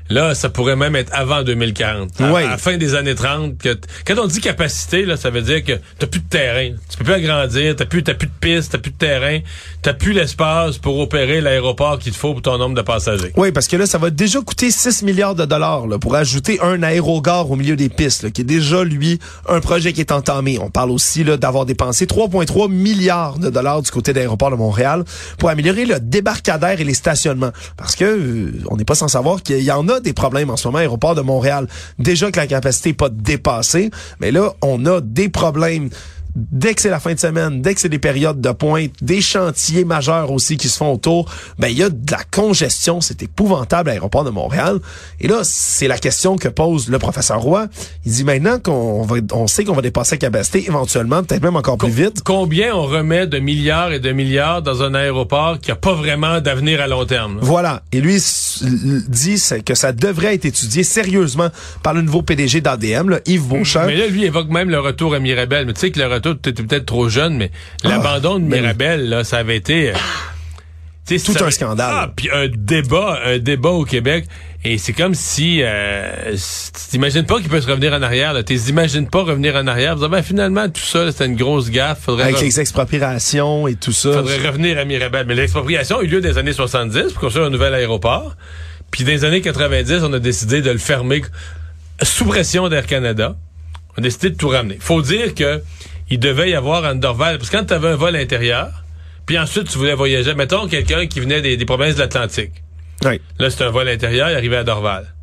là, 0.10 0.36
ça 0.36 0.50
pourrait 0.50 0.76
même 0.76 0.95
être 0.95 1.12
avant 1.13 1.43
2040. 1.43 2.10
À, 2.22 2.32
Ouais. 2.32 2.43
à 2.43 2.50
la 2.52 2.58
fin 2.58 2.78
des 2.78 2.95
années 2.95 3.15
30. 3.15 3.58
Que 3.58 3.78
quand 4.06 4.15
on 4.17 4.28
dit 4.28 4.41
capacité, 4.41 5.06
là, 5.06 5.17
ça 5.17 5.30
veut 5.30 5.41
dire 5.41 5.63
que 5.63 5.74
t'as 5.98 6.08
plus 6.08 6.19
de 6.22 6.28
terrain. 6.30 6.72
Tu 6.89 6.98
peux 6.98 7.04
plus 7.04 7.13
agrandir, 7.13 7.76
t'as 7.76 7.86
plus, 7.86 8.04
t'as 8.04 8.13
plus 8.13 8.28
de 8.28 8.32
pistes, 8.39 8.72
t'as 8.72 8.78
plus 8.78 8.91
de 8.91 8.98
terrain, 8.98 9.39
t'as 9.82 9.93
plus 9.93 10.13
l'espace 10.13 10.78
pour 10.78 11.00
opérer 11.00 11.41
l'aéroport 11.41 12.00
qu'il 12.00 12.12
te 12.12 12.17
faut 12.17 12.34
pour 12.34 12.41
ton 12.41 12.58
nombre 12.58 12.76
de 12.76 12.82
passagers. 12.82 13.32
Oui, 13.38 13.52
parce 13.52 13.67
que 13.67 13.78
là, 13.78 13.86
ça 13.86 13.98
va 13.98 14.10
déjà 14.10 14.39
coûter 14.41 14.72
6 14.72 15.04
milliards 15.04 15.36
de 15.36 15.45
dollars 15.45 15.88
là, 15.88 15.98
pour 16.00 16.15
ajouter 16.15 16.60
un 16.62 16.82
aérogare 16.84 17.50
au 17.50 17.56
milieu 17.56 17.76
des 17.76 17.89
pistes, 17.89 18.24
là, 18.24 18.30
qui 18.32 18.41
est 18.41 18.45
déjà, 18.45 18.84
lui, 18.84 19.19
un 19.48 19.60
projet 19.60 19.93
qui 19.93 20.02
est 20.02 20.12
entamé. 20.12 20.60
On 20.60 20.69
parle 20.69 20.91
aussi 20.91 21.24
là, 21.24 21.38
d'avoir 21.38 21.65
dépensé 21.65 22.06
3,3 22.06 22.69
milliards 22.69 23.39
de 23.39 23.50
dollars 23.50 23.82
du 23.82 23.91
côté 23.91 24.13
d'aéroport 24.13 24.52
de 24.52 24.56
Montréal 24.56 25.04
pour 25.38 25.50
améliorer 25.50 25.86
le 25.86 26.00
débarcadère 26.00 26.80
et 26.82 26.84
les 26.84 26.93
stationnements. 26.93 27.52
Parce 27.78 27.95
que 27.95 28.06
euh, 28.06 28.52
on 28.69 28.78
n'est 28.78 28.86
pas 28.86 28.95
sans 28.95 29.08
savoir 29.08 29.41
qu'il 29.43 29.62
y 29.63 29.72
en 29.72 29.88
a 29.88 29.99
des 30.00 30.14
problèmes 30.14 30.50
en 30.50 30.58
ce 30.58 30.68
moment 30.68 30.80
à 30.80 30.82
l'aéroport 30.82 31.16
de 31.16 31.22
Montréal. 31.22 31.68
Déjà 31.98 32.32
que 32.32 32.38
la 32.38 32.48
capacité 32.48 32.90
n'est 32.90 32.96
pas 32.96 33.10
dépassée, 33.10 33.92
mais 34.20 34.32
là, 34.32 34.54
on 34.62 34.86
a 34.86 35.02
des 35.02 35.30
problèmes 35.30 35.90
dès 36.36 36.74
que 36.74 36.82
c'est 36.82 36.89
la 36.89 37.00
fin 37.00 37.13
de 37.13 37.20
semaine, 37.20 37.62
dès 37.62 37.74
que 37.74 37.82
c'est 37.82 37.89
des 37.89 38.00
périodes 38.00 38.42
de 38.42 38.52
pointe, 38.52 38.92
des 39.02 39.22
chantiers 39.22 39.86
majeurs 39.86 40.32
aussi 40.32 40.58
qui 40.58 40.70
se 40.70 40.78
font 40.78 40.94
autour, 40.94 41.32
ben 41.58 41.68
il 41.68 41.78
y 41.78 41.84
a 41.84 41.89
de 41.89 42.12
la 42.12 42.24
congestion, 42.32 43.02
c'est 43.02 43.22
épouvantable 43.24 43.89
à 43.89 43.94
l'aéroport 43.94 44.24
de 44.24 44.30
Montréal. 44.30 44.80
Et 45.20 45.28
là, 45.28 45.39
c'est 45.44 45.88
la 45.88 45.98
question 45.98 46.38
que 46.38 46.48
pose 46.48 46.89
le 46.89 47.00
professeur 47.00 47.42
Roy. 47.42 47.68
Il 48.06 48.12
dit 48.12 48.24
maintenant 48.24 48.60
qu'on 48.60 49.04
va, 49.04 49.18
on 49.34 49.48
sait 49.48 49.63
qu'on 49.63 49.74
va 49.74 49.82
dépasser 49.82 50.15
la 50.15 50.20
capacité 50.20 50.65
éventuellement, 50.68 51.24
peut-être 51.24 51.44
même 51.44 51.56
encore 51.56 51.78
plus 51.78 51.89
vite. 51.89 52.22
Combien 52.24 52.76
on 52.76 52.84
remet 52.84 53.28
de 53.28 53.39
milliards 53.39 53.92
et 53.92 54.00
de 54.00 54.12
milliards 54.12 54.62
dans 54.62 54.84
un 54.84 54.94
aéroport 54.94 55.60
qui 55.60 55.72
a 55.72 55.76
pas 55.76 55.94
vraiment 55.94 56.42
d'avenir 56.42 56.82
à 56.82 56.88
long 56.88 57.06
terme? 57.06 57.36
là? 57.36 57.42
Voilà. 57.44 57.84
Et 57.92 58.02
lui 58.02 58.22
dit 59.08 59.42
que 59.65 59.76
ça 59.76 59.92
devrait 59.92 60.36
être 60.36 60.46
étudié 60.46 60.84
sérieusement 60.84 61.50
par 61.84 61.94
le 61.94 62.02
nouveau 62.02 62.22
PDG 62.22 62.62
d'ADM, 62.62 63.20
Yves 63.26 63.48
Beauchamp. 63.48 63.86
Mais 63.88 63.96
là, 63.96 64.08
lui 64.08 64.26
évoque 64.26 64.50
même 64.50 64.70
le 64.70 64.80
retour 64.80 65.13
à 65.13 65.20
Mirabel. 65.20 65.65
Mais 65.65 65.74
tu 65.74 65.82
sais 65.82 65.92
que 65.92 66.00
le 66.00 66.08
retour, 66.19 66.36
tu 66.41 66.49
étais 66.49 66.63
peut-être 66.63 66.86
trop 66.86 67.10
jeune, 67.10 67.36
mais 67.38 67.51
l'abandon 67.84 68.39
de 68.39 68.45
ben. 68.45 68.62
Mirabel, 68.62 69.10
là, 69.10 69.23
ça 69.23 69.38
avait 69.38 69.58
été... 69.58 69.89
euh, 69.89 69.93
tu 71.08 71.17
sais, 71.17 71.25
Tout 71.25 71.38
ça- 71.38 71.45
un 71.45 71.51
scandale. 71.51 71.91
Ah, 71.91 72.12
puis 72.15 72.29
un 72.32 72.47
débat, 72.47 73.19
un 73.25 73.39
débat 73.39 73.69
au 73.71 73.84
Québec. 73.84 74.25
Et 74.63 74.77
c'est 74.77 74.93
comme 74.93 75.15
si... 75.15 75.62
Euh, 75.63 76.36
t'imagines 76.91 77.25
pas 77.25 77.39
qu'il 77.39 77.47
peut 77.49 77.62
se 77.62 77.67
revenir 77.67 77.93
en 77.93 78.01
arrière. 78.01 78.34
là. 78.34 78.43
T'imagines 78.43 79.08
pas 79.10 79.23
revenir 79.23 79.55
en 79.55 79.65
arrière. 79.67 79.95
Vous 79.95 80.08
ben, 80.08 80.21
finalement, 80.21 80.67
tout 80.69 80.82
ça, 80.82 81.05
là, 81.05 81.12
c'était 81.12 81.25
une 81.25 81.36
grosse 81.38 81.69
gaffe. 81.71 82.01
Faudrait 82.01 82.23
avec 82.25 82.36
re- 82.38 82.41
les 82.43 82.60
expropriations 82.60 83.67
et 83.67 83.75
tout 83.75 83.93
ça. 83.93 84.12
faudrait 84.13 84.45
revenir 84.47 84.77
à 84.77 84.86
Mirabel. 84.86 85.25
Mais 85.27 85.34
l'expropriation 85.36 85.99
a 85.99 86.03
eu 86.03 86.08
lieu 86.08 86.21
dans 86.21 86.27
les 86.29 86.38
années 86.38 86.53
70 86.53 87.13
pour 87.13 87.21
construire 87.21 87.47
un 87.47 87.49
nouvel 87.49 87.73
aéroport. 87.73 88.36
Puis 88.91 89.03
dans 89.03 89.12
les 89.12 89.23
années 89.25 89.41
90, 89.41 90.01
on 90.03 90.13
a 90.13 90.19
décidé 90.19 90.62
de 90.62 90.71
le 90.71 90.77
fermer 90.77 91.21
sous 92.03 92.25
pression 92.25 92.67
d'Air 92.69 92.86
Canada. 92.86 93.36
On 93.95 93.99
a 93.99 94.01
décidé 94.01 94.29
de 94.32 94.36
tout 94.36 94.49
ramener. 94.49 94.77
Faut 94.79 95.01
dire 95.01 95.34
que 95.36 95.62
il 96.10 96.19
devait 96.19 96.50
y 96.50 96.56
avoir 96.56 96.86
un 96.86 96.95
Dorval, 96.95 97.38
parce 97.38 97.50
que 97.50 97.58
quand 97.58 97.65
tu 97.65 97.74
avais 97.74 97.89
un 97.89 97.95
vol 97.95 98.15
intérieur, 98.15 98.69
puis 99.26 99.38
ensuite 99.38 99.69
tu 99.69 99.78
voulais 99.78 99.93
voyager, 99.93 100.34
mettons 100.34 100.67
quelqu'un 100.67 101.06
qui 101.08 101.19
venait 101.19 101.41
des, 101.41 101.56
des 101.58 101.65
provinces 101.65 101.95
de 101.95 102.00
l'Atlantique. 102.00 102.52
Oui. 103.06 103.22
Là, 103.38 103.50
c'était 103.50 103.65
un 103.65 103.69
vol 103.69 103.88
intérieur, 103.88 104.30
il 104.30 104.36
arrivait 104.36 104.58
à 104.58 104.63
Dorval. 104.63 105.13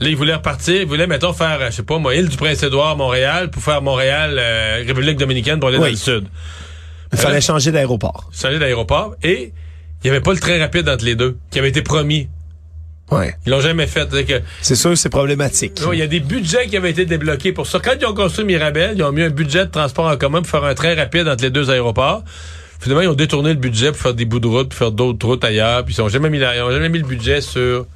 Là, 0.00 0.08
il 0.08 0.16
voulait 0.16 0.34
repartir, 0.34 0.80
il 0.80 0.86
voulait, 0.86 1.06
mettons, 1.06 1.32
faire, 1.32 1.58
euh, 1.60 1.66
je 1.70 1.76
sais 1.76 1.82
pas 1.82 1.98
moi, 1.98 2.14
île 2.14 2.28
du 2.28 2.36
Prince-Édouard, 2.36 2.96
Montréal, 2.96 3.50
pour 3.50 3.62
faire 3.62 3.82
Montréal, 3.82 4.36
euh, 4.38 4.82
République 4.86 5.16
dominicaine 5.18 5.60
pour 5.60 5.68
aller 5.68 5.78
Oui. 5.78 5.84
dans 5.84 5.90
le 5.90 5.96
sud. 5.96 6.24
Il 7.12 7.18
fallait 7.18 7.40
changer 7.40 7.70
d'aéroport. 7.72 8.30
changer 8.32 8.58
d'aéroport 8.58 9.14
et 9.22 9.52
il 10.02 10.04
n'y 10.04 10.10
avait 10.10 10.22
pas 10.22 10.32
le 10.32 10.38
train 10.40 10.58
rapide 10.58 10.88
entre 10.88 11.04
les 11.04 11.14
deux 11.14 11.36
qui 11.50 11.58
avait 11.58 11.68
été 11.68 11.82
promis. 11.82 12.28
Ouais. 13.12 13.34
Ils 13.46 13.50
l'ont 13.50 13.60
jamais 13.60 13.86
fait. 13.86 14.08
C'est 14.60 14.74
sûr, 14.74 14.96
c'est 14.96 15.08
problématique. 15.10 15.80
il 15.92 15.98
y 15.98 16.02
a 16.02 16.06
des 16.06 16.20
budgets 16.20 16.66
qui 16.66 16.76
avaient 16.76 16.90
été 16.90 17.04
débloqués 17.04 17.52
pour 17.52 17.66
ça. 17.66 17.78
Quand 17.78 17.92
ils 18.00 18.06
ont 18.06 18.14
construit 18.14 18.44
Mirabel, 18.44 18.94
ils 18.96 19.02
ont 19.02 19.12
mis 19.12 19.22
un 19.22 19.30
budget 19.30 19.66
de 19.66 19.70
transport 19.70 20.06
en 20.06 20.16
commun 20.16 20.40
pour 20.42 20.50
faire 20.50 20.64
un 20.64 20.74
train 20.74 20.94
rapide 20.94 21.28
entre 21.28 21.42
les 21.44 21.50
deux 21.50 21.70
aéroports. 21.70 22.22
Finalement, 22.80 23.02
ils 23.02 23.08
ont 23.08 23.14
détourné 23.14 23.50
le 23.50 23.58
budget 23.60 23.88
pour 23.92 24.00
faire 24.00 24.14
des 24.14 24.24
bouts 24.24 24.40
de 24.40 24.48
route, 24.48 24.68
pour 24.70 24.78
faire 24.78 24.90
d'autres 24.92 25.26
routes 25.26 25.44
ailleurs, 25.44 25.84
puis 25.84 25.94
ils 25.96 26.00
n'ont 26.00 26.08
jamais 26.08 26.30
mis 26.30 26.38
la- 26.40 26.56
ils 26.56 26.62
ont 26.62 26.70
jamais 26.72 26.88
mis 26.88 26.98
le 26.98 27.06
budget 27.06 27.40
sur 27.40 27.86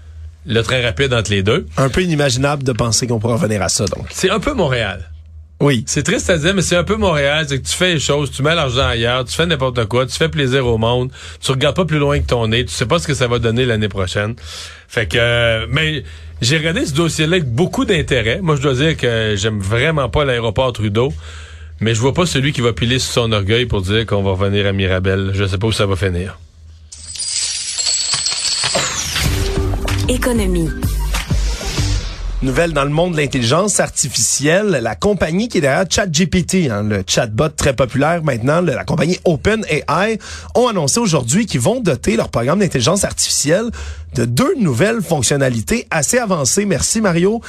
le 0.47 0.63
train 0.63 0.81
rapide 0.81 1.13
entre 1.13 1.31
les 1.33 1.43
deux. 1.43 1.67
Un 1.77 1.89
peu 1.89 2.03
inimaginable 2.03 2.63
de 2.63 2.71
penser 2.73 3.07
qu'on 3.09 3.19
pourra 3.19 3.35
revenir 3.35 3.63
à 3.63 3.69
ça, 3.69 3.85
donc. 3.87 4.07
C'est 4.11 4.31
un 4.31 4.39
peu 4.39 4.53
Montréal. 4.55 5.11
Oui. 5.61 5.85
C'est 5.87 6.03
triste 6.03 6.29
à 6.29 6.37
dire, 6.37 6.55
mais 6.55 6.63
c'est 6.63 6.77
un 6.77 6.85
peu 6.85 6.97
Montréal. 6.97 7.47
C'est 7.49 7.61
que 7.61 7.67
tu 7.67 7.75
fais 7.75 7.95
les 7.95 8.01
choses, 8.01 8.31
tu 8.31 8.43
mets 8.43 8.55
l'argent 8.55 8.87
ailleurs, 8.87 9.25
tu 9.25 9.33
fais 9.35 9.47
n'importe 9.47 9.87
quoi, 9.87 10.07
tu 10.07 10.15
fais 10.17 10.29
plaisir 10.29 10.67
au 10.67 10.77
monde, 10.77 11.11
tu 11.41 11.51
regardes 11.51 11.77
pas 11.77 11.85
plus 11.85 11.99
loin 11.99 12.19
que 12.21 12.27
ton 12.27 12.49
nez, 12.49 12.65
tu 12.65 12.73
sais 12.73 12.87
pas 12.87 12.99
ce 12.99 13.07
que 13.07 13.15
ça 13.15 13.27
va 13.27 13.39
donner 13.39 13.65
l'année 13.65 13.89
prochaine. 13.89 14.35
Fait 14.89 15.07
que, 15.07 15.17
euh, 15.19 15.67
mais 15.71 16.05
j'ai 16.43 16.59
regardé 16.59 16.85
ce 16.85 16.93
dossier-là 16.93 17.37
avec 17.37 17.49
beaucoup 17.49 17.87
d'intérêt. 17.87 18.41
Moi, 18.43 18.57
je 18.57 18.63
dois 18.63 18.75
dire 18.75 18.97
que 18.97 19.35
j'aime 19.37 19.61
vraiment 19.61 20.11
pas 20.11 20.25
l'aéroport 20.25 20.73
Trudeau, 20.73 21.13
mais 21.81 21.95
je 21.95 22.01
vois 22.01 22.13
pas 22.13 22.27
celui 22.27 22.53
qui 22.53 22.61
va 22.61 22.75
piler 22.75 22.99
sur 22.99 23.13
son 23.13 23.33
orgueil 23.33 23.65
pour 23.65 23.81
dire 23.81 24.05
qu'on 24.05 24.23
va 24.23 24.33
revenir 24.33 24.67
à 24.67 24.73
Mirabel. 24.73 25.31
Je 25.33 25.45
sais 25.47 25.59
pas 25.59 25.69
où 25.69 25.73
ça 25.73 25.87
va 25.87 25.97
finir. 25.97 26.39
Économie. 30.09 30.71
Nouvelle 32.47 32.73
dans 32.73 32.85
le 32.85 32.91
monde 32.91 33.15
de 33.15 33.17
l'intelligence 33.17 33.81
artificielle, 33.81 34.79
la 34.81 34.95
compagnie 34.95 35.49
qui 35.49 35.59
est 35.59 35.61
derrière 35.61 35.85
ChatGPT, 35.91 36.71
hein, 36.71 36.85
le 36.85 37.03
chatbot 37.05 37.49
très 37.49 37.75
populaire 37.75 38.23
maintenant, 38.23 38.61
la 38.61 38.85
compagnie 38.85 39.19
OpenAI, 39.25 40.21
ont 40.55 40.69
annoncé 40.69 41.01
aujourd'hui 41.01 41.47
qu'ils 41.47 41.61
vont 41.61 41.81
doter 41.81 42.15
leur 42.15 42.29
programme 42.29 42.61
d'intelligence 42.61 43.03
artificielle 43.03 43.73
de 44.15 44.25
deux 44.25 44.55
nouvelles 44.61 45.03
fonctionnalités 45.03 45.89
assez 45.91 46.19
avancées. 46.19 46.67
Merci 46.67 47.01
Mario. 47.01 47.41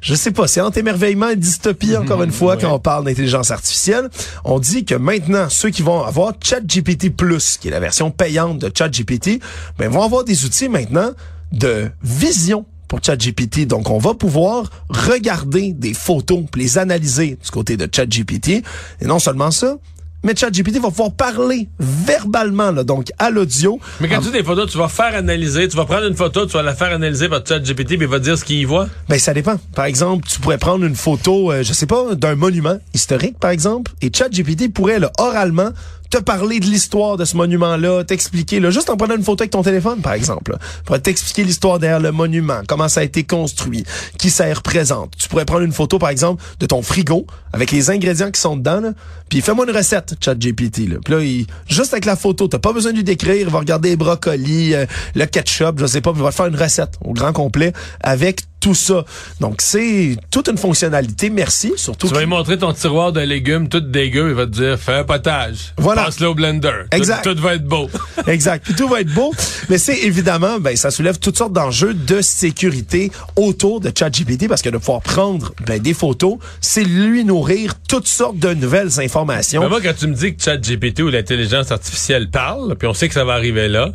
Je 0.00 0.14
sais 0.14 0.30
pas, 0.30 0.48
c'est 0.48 0.62
entre 0.62 0.78
émerveillement 0.78 1.28
et 1.28 1.36
dystopie 1.36 1.94
encore 1.98 2.22
une 2.22 2.32
fois 2.32 2.56
quand 2.56 2.72
on 2.72 2.78
parle 2.78 3.04
d'intelligence 3.04 3.50
artificielle. 3.50 4.08
On 4.44 4.58
dit 4.58 4.86
que 4.86 4.94
maintenant, 4.94 5.50
ceux 5.50 5.68
qui 5.68 5.82
vont 5.82 6.02
avoir 6.02 6.32
ChatGPT 6.42 7.14
Plus, 7.14 7.58
qui 7.58 7.68
est 7.68 7.70
la 7.70 7.80
version 7.80 8.10
payante 8.10 8.58
de 8.58 8.72
ChatGPT, 8.74 9.42
ben, 9.78 9.90
vont 9.90 10.02
avoir 10.02 10.24
des 10.24 10.46
outils 10.46 10.70
maintenant 10.70 11.10
de 11.52 11.90
vision 12.02 12.64
pour 12.88 13.00
ChatGPT. 13.04 13.66
Donc, 13.66 13.90
on 13.90 13.98
va 13.98 14.14
pouvoir 14.14 14.70
regarder 14.88 15.72
des 15.72 15.94
photos, 15.94 16.44
puis 16.50 16.62
les 16.62 16.78
analyser 16.78 17.38
du 17.42 17.50
côté 17.50 17.76
de 17.76 17.88
ChatGPT. 17.90 18.62
Et 19.00 19.04
non 19.04 19.18
seulement 19.18 19.50
ça, 19.50 19.76
mais 20.24 20.34
ChatGPT 20.34 20.80
va 20.80 20.88
pouvoir 20.88 21.12
parler 21.12 21.68
verbalement, 21.78 22.72
là, 22.72 22.82
donc 22.82 23.12
à 23.18 23.30
l'audio. 23.30 23.78
Mais 24.00 24.08
quand 24.08 24.18
tu 24.18 24.26
dis 24.26 24.32
des 24.32 24.42
photos, 24.42 24.70
tu 24.70 24.76
vas 24.76 24.88
faire 24.88 25.14
analyser, 25.14 25.68
tu 25.68 25.76
vas 25.76 25.84
prendre 25.84 26.06
une 26.06 26.16
photo, 26.16 26.44
tu 26.44 26.54
vas 26.54 26.62
la 26.62 26.74
faire 26.74 26.92
analyser 26.92 27.28
par 27.28 27.46
ChatGPT, 27.46 27.90
puis 27.90 27.98
il 28.00 28.06
va 28.08 28.18
dire 28.18 28.36
ce 28.36 28.44
qu'il 28.44 28.56
y 28.56 28.64
voit. 28.64 28.88
Ben, 29.08 29.18
ça 29.18 29.32
dépend. 29.32 29.56
Par 29.76 29.84
exemple, 29.84 30.26
tu 30.26 30.40
pourrais 30.40 30.58
prendre 30.58 30.84
une 30.84 30.96
photo, 30.96 31.52
euh, 31.52 31.62
je 31.62 31.72
sais 31.72 31.86
pas, 31.86 32.16
d'un 32.16 32.34
monument 32.34 32.78
historique, 32.94 33.38
par 33.38 33.50
exemple, 33.50 33.92
et 34.02 34.10
ChatGPT 34.12 34.72
pourrait, 34.72 34.98
là, 34.98 35.12
oralement, 35.18 35.70
te 36.10 36.18
parler 36.18 36.60
de 36.60 36.64
l'histoire 36.64 37.16
de 37.16 37.24
ce 37.24 37.36
monument-là, 37.36 38.04
t'expliquer, 38.04 38.60
là, 38.60 38.70
juste 38.70 38.88
en 38.90 38.96
prenant 38.96 39.16
une 39.16 39.22
photo 39.22 39.42
avec 39.42 39.50
ton 39.50 39.62
téléphone, 39.62 40.00
par 40.00 40.14
exemple. 40.14 40.52
là. 40.52 40.58
Pourrait 40.84 41.00
t'expliquer 41.00 41.44
l'histoire 41.44 41.78
derrière 41.78 42.00
le 42.00 42.12
monument, 42.12 42.60
comment 42.66 42.88
ça 42.88 43.00
a 43.00 43.02
été 43.02 43.24
construit, 43.24 43.84
qui 44.18 44.30
ça 44.30 44.52
représente. 44.52 45.16
Tu 45.18 45.28
pourrais 45.28 45.44
prendre 45.44 45.62
une 45.62 45.72
photo, 45.72 45.98
par 45.98 46.08
exemple, 46.08 46.42
de 46.60 46.66
ton 46.66 46.82
frigo, 46.82 47.26
avec 47.52 47.70
les 47.70 47.90
ingrédients 47.90 48.30
qui 48.30 48.40
sont 48.40 48.56
dedans, 48.56 48.80
là, 48.80 48.92
puis 49.28 49.42
fais-moi 49.42 49.66
une 49.68 49.76
recette, 49.76 50.14
ChatGPT. 50.20 50.88
Là. 50.88 50.96
Puis 51.04 51.14
là, 51.14 51.20
il, 51.20 51.46
juste 51.66 51.92
avec 51.92 52.06
la 52.06 52.16
photo, 52.16 52.48
t'as 52.48 52.58
pas 52.58 52.72
besoin 52.72 52.92
de 52.92 52.96
lui 52.96 53.04
décrire, 53.04 53.36
il 53.36 53.48
va 53.48 53.58
regarder 53.58 53.90
les 53.90 53.96
brocolis, 53.96 54.74
euh, 54.74 54.86
le 55.14 55.26
ketchup, 55.26 55.78
je 55.78 55.86
sais 55.86 56.00
pas, 56.00 56.12
il 56.14 56.22
va 56.22 56.30
te 56.30 56.34
faire 56.34 56.46
une 56.46 56.56
recette 56.56 56.94
au 57.04 57.12
grand 57.12 57.32
complet 57.32 57.72
avec 58.00 58.42
tout 58.60 58.74
ça. 58.74 59.04
Donc, 59.40 59.56
c'est 59.60 60.16
toute 60.30 60.48
une 60.48 60.58
fonctionnalité. 60.58 61.30
Merci, 61.30 61.72
surtout. 61.76 62.08
Tu 62.08 62.14
vas 62.14 62.20
lui 62.20 62.26
montrer 62.26 62.58
ton 62.58 62.72
tiroir 62.72 63.12
de 63.12 63.20
légumes 63.20 63.68
tout 63.68 63.80
dégueu, 63.80 64.28
il 64.30 64.34
va 64.34 64.46
te 64.46 64.50
dire 64.50 64.78
fais 64.78 64.94
un 64.94 65.04
potage. 65.04 65.74
Voilà. 65.76 66.04
Passe-le 66.04 66.28
au 66.28 66.34
blender. 66.34 66.70
Tout- 66.90 66.96
Exact. 66.96 67.22
Tout, 67.22 67.40
va 67.40 67.54
être 67.54 67.64
beau. 67.64 67.88
Exact. 68.26 68.64
Puis 68.64 68.74
tout 68.74 68.88
va 68.88 69.00
être 69.00 69.12
beau. 69.12 69.32
Mais 69.68 69.78
c'est 69.78 69.98
évidemment, 69.98 70.58
ben, 70.58 70.76
ça 70.76 70.90
soulève 70.90 71.18
toutes 71.18 71.38
sortes 71.38 71.52
d'enjeux 71.52 71.94
de 71.94 72.20
sécurité 72.20 73.10
autour 73.36 73.80
de 73.80 73.92
ChatGPT 73.96 74.48
parce 74.48 74.62
que 74.62 74.70
de 74.70 74.78
pouvoir 74.78 75.02
prendre 75.02 75.52
ben, 75.66 75.80
des 75.80 75.94
photos, 75.94 76.38
c'est 76.60 76.84
lui 76.84 77.24
nourrir 77.24 77.74
toutes 77.88 78.08
sortes 78.08 78.38
de 78.38 78.54
nouvelles 78.54 79.00
informations. 79.00 79.62
Mais 79.62 79.68
moi, 79.68 79.80
quand 79.82 79.94
tu 79.96 80.06
me 80.06 80.14
dis 80.14 80.34
que 80.34 80.42
ChatGPT 80.42 81.00
ou 81.00 81.08
l'intelligence 81.08 81.70
artificielle 81.70 82.30
parle, 82.30 82.76
puis 82.76 82.88
on 82.88 82.94
sait 82.94 83.08
que 83.08 83.14
ça 83.14 83.24
va 83.24 83.34
arriver 83.34 83.68
là, 83.68 83.92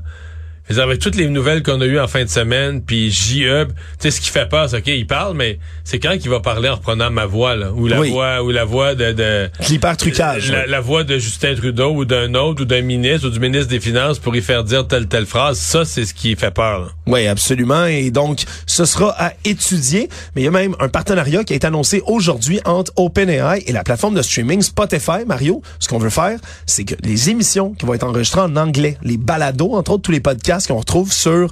je 0.70 0.74
veux 0.74 0.76
dire, 0.76 0.84
avec 0.86 1.00
toutes 1.00 1.16
les 1.16 1.28
nouvelles 1.28 1.62
qu'on 1.64 1.82
a 1.82 1.86
eues 1.86 2.00
en 2.00 2.08
fin 2.08 2.24
de 2.24 2.30
semaine, 2.30 2.82
puis 2.82 3.12
JE, 3.12 3.66
tu 3.68 3.74
sais, 4.00 4.12
ce 4.12 4.22
qui 4.22 4.30
fait 4.30 4.48
peur, 4.48 4.70
c'est 4.70 4.78
OK, 4.78 4.88
il 4.88 5.06
parle, 5.08 5.36
mais 5.36 5.60
c'est 5.84 6.00
quand 6.00 6.18
qu'il 6.18 6.30
va 6.30 6.40
parler 6.40 6.70
en 6.70 6.76
reprenant 6.76 7.10
ma 7.12 7.26
voix, 7.26 7.56
là, 7.56 7.72
ou 7.74 7.88
la 7.88 8.00
Oui. 8.00 8.12
voix, 8.12 8.42
ou 8.44 8.52
la 8.52 8.64
voix 8.64 8.96
de... 8.96 9.12
de 9.12 9.50
L'hypertrucage. 9.70 10.52
la, 10.52 10.66
la 10.66 10.80
voix 10.80 11.04
de 11.04 11.18
Justin 11.18 11.56
Trudeau 11.56 11.92
ou 11.94 12.06
d'un 12.06 12.34
autre 12.36 12.62
ou 12.62 12.66
d'un 12.66 12.82
ministre 12.82 13.28
ou 13.28 13.30
du 13.30 13.40
ministre 13.40 13.68
des 13.68 13.80
Finances 13.82 14.20
pour 14.20 14.36
y 14.36 14.42
faire 14.42 14.64
dire 14.64 14.88
telle 14.88 15.08
telle 15.08 15.26
phrase, 15.26 15.60
ça 15.60 15.84
c'est 15.84 16.06
ce 16.06 16.14
qui 16.14 16.36
fait 16.36 16.52
peur. 16.52 16.80
là. 16.80 16.88
Oui, 17.08 17.28
absolument. 17.28 17.86
Et 17.86 18.10
donc, 18.12 18.44
ce 18.66 18.86
sera 18.86 19.10
à 19.22 19.34
étudier. 19.44 20.08
Mais 20.36 20.44
il 20.44 20.46
y 20.46 20.48
a 20.48 20.52
même 20.52 20.76
un 20.80 20.88
partenariat 20.88 21.44
qui 21.44 21.52
a 21.54 21.56
été 21.58 21.68
annoncé 21.68 22.02
aujourd'hui 22.06 22.62
entre 22.64 22.94
OpenAI 22.96 23.64
et 23.68 23.74
la 23.74 23.84
plateforme 23.84 24.16
de 24.16 24.22
streaming 24.22 24.62
Spotify. 24.62 25.26
Mario, 25.28 25.62
ce 25.80 25.90
qu'on 25.90 25.98
veut 26.00 26.10
faire, 26.10 26.40
c'est 26.66 26.86
que 26.86 26.96
les 27.04 27.30
émissions 27.30 27.74
qui 27.74 27.86
vont 27.86 27.94
être 27.94 28.06
enregistrées 28.06 28.42
en 28.42 28.56
anglais, 28.56 28.98
les 29.04 29.18
balados, 29.18 29.74
entre 29.76 29.92
autres 29.92 30.04
tous 30.04 30.12
les 30.12 30.20
podcasts 30.22 30.53
qu'on 30.60 30.78
retrouve 30.78 31.12
sur, 31.12 31.52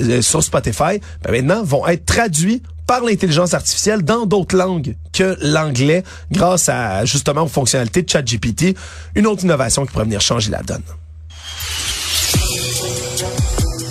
euh, 0.00 0.22
sur 0.22 0.42
Spotify, 0.42 1.00
ben 1.22 1.32
maintenant 1.32 1.62
vont 1.62 1.86
être 1.86 2.04
traduits 2.04 2.62
par 2.86 3.02
l'intelligence 3.02 3.54
artificielle 3.54 4.02
dans 4.02 4.26
d'autres 4.26 4.56
langues 4.56 4.96
que 5.12 5.36
l'anglais 5.40 6.02
grâce 6.30 6.68
à 6.68 7.04
justement 7.04 7.42
aux 7.42 7.48
fonctionnalités 7.48 8.02
de 8.02 8.10
ChatGPT. 8.10 8.76
Une 9.14 9.26
autre 9.26 9.44
innovation 9.44 9.86
qui 9.86 9.92
pourrait 9.92 10.04
venir 10.04 10.20
changer 10.20 10.50
la 10.50 10.62
donne. 10.62 10.82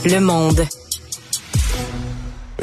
Le 0.05 0.19
monde. 0.19 0.65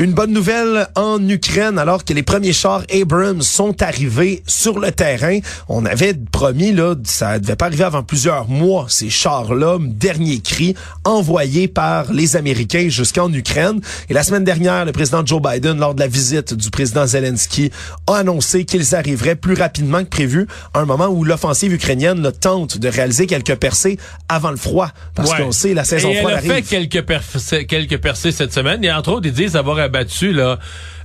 Une 0.00 0.12
bonne 0.12 0.32
nouvelle 0.32 0.86
en 0.94 1.28
Ukraine, 1.28 1.76
alors 1.76 2.04
que 2.04 2.12
les 2.12 2.22
premiers 2.22 2.52
chars 2.52 2.84
Abrams 2.88 3.42
sont 3.42 3.82
arrivés 3.82 4.44
sur 4.46 4.78
le 4.78 4.92
terrain. 4.92 5.40
On 5.68 5.84
avait 5.84 6.14
promis, 6.14 6.70
là, 6.70 6.94
ça 7.02 7.40
devait 7.40 7.56
pas 7.56 7.66
arriver 7.66 7.82
avant 7.82 8.04
plusieurs 8.04 8.48
mois, 8.48 8.86
ces 8.88 9.10
chars-là, 9.10 9.78
dernier 9.80 10.38
cri, 10.38 10.76
envoyés 11.02 11.66
par 11.66 12.12
les 12.12 12.36
Américains 12.36 12.88
jusqu'en 12.88 13.32
Ukraine. 13.32 13.80
Et 14.08 14.14
la 14.14 14.22
semaine 14.22 14.44
dernière, 14.44 14.84
le 14.84 14.92
président 14.92 15.26
Joe 15.26 15.42
Biden, 15.42 15.80
lors 15.80 15.96
de 15.96 16.00
la 16.00 16.06
visite 16.06 16.54
du 16.54 16.70
président 16.70 17.04
Zelensky, 17.04 17.72
a 18.06 18.18
annoncé 18.18 18.64
qu'ils 18.64 18.94
arriveraient 18.94 19.34
plus 19.34 19.54
rapidement 19.54 20.04
que 20.04 20.10
prévu, 20.10 20.46
à 20.74 20.78
un 20.78 20.84
moment 20.84 21.08
où 21.08 21.24
l'offensive 21.24 21.72
ukrainienne 21.72 22.22
là, 22.22 22.30
tente 22.30 22.78
de 22.78 22.86
réaliser 22.86 23.26
quelques 23.26 23.56
percées 23.56 23.98
avant 24.28 24.52
le 24.52 24.58
froid. 24.58 24.92
Parce 25.16 25.34
qu'on 25.34 25.50
sait, 25.50 25.74
la 25.74 25.82
saison 25.82 26.14
froide 26.14 26.24
elle 26.28 26.34
a 26.34 26.36
arrive. 26.36 26.52
fait 26.52 26.62
quelques, 26.62 27.04
percées, 27.04 27.66
quelques 27.66 27.98
percées 27.98 28.30
cette 28.30 28.52
semaine. 28.52 28.84
Et 28.84 28.92
entre 28.92 29.10
autres, 29.10 29.26
ils 29.26 29.32
disent 29.32 29.56
avoir 29.56 29.87
abattu 29.88 30.32
là, 30.32 30.58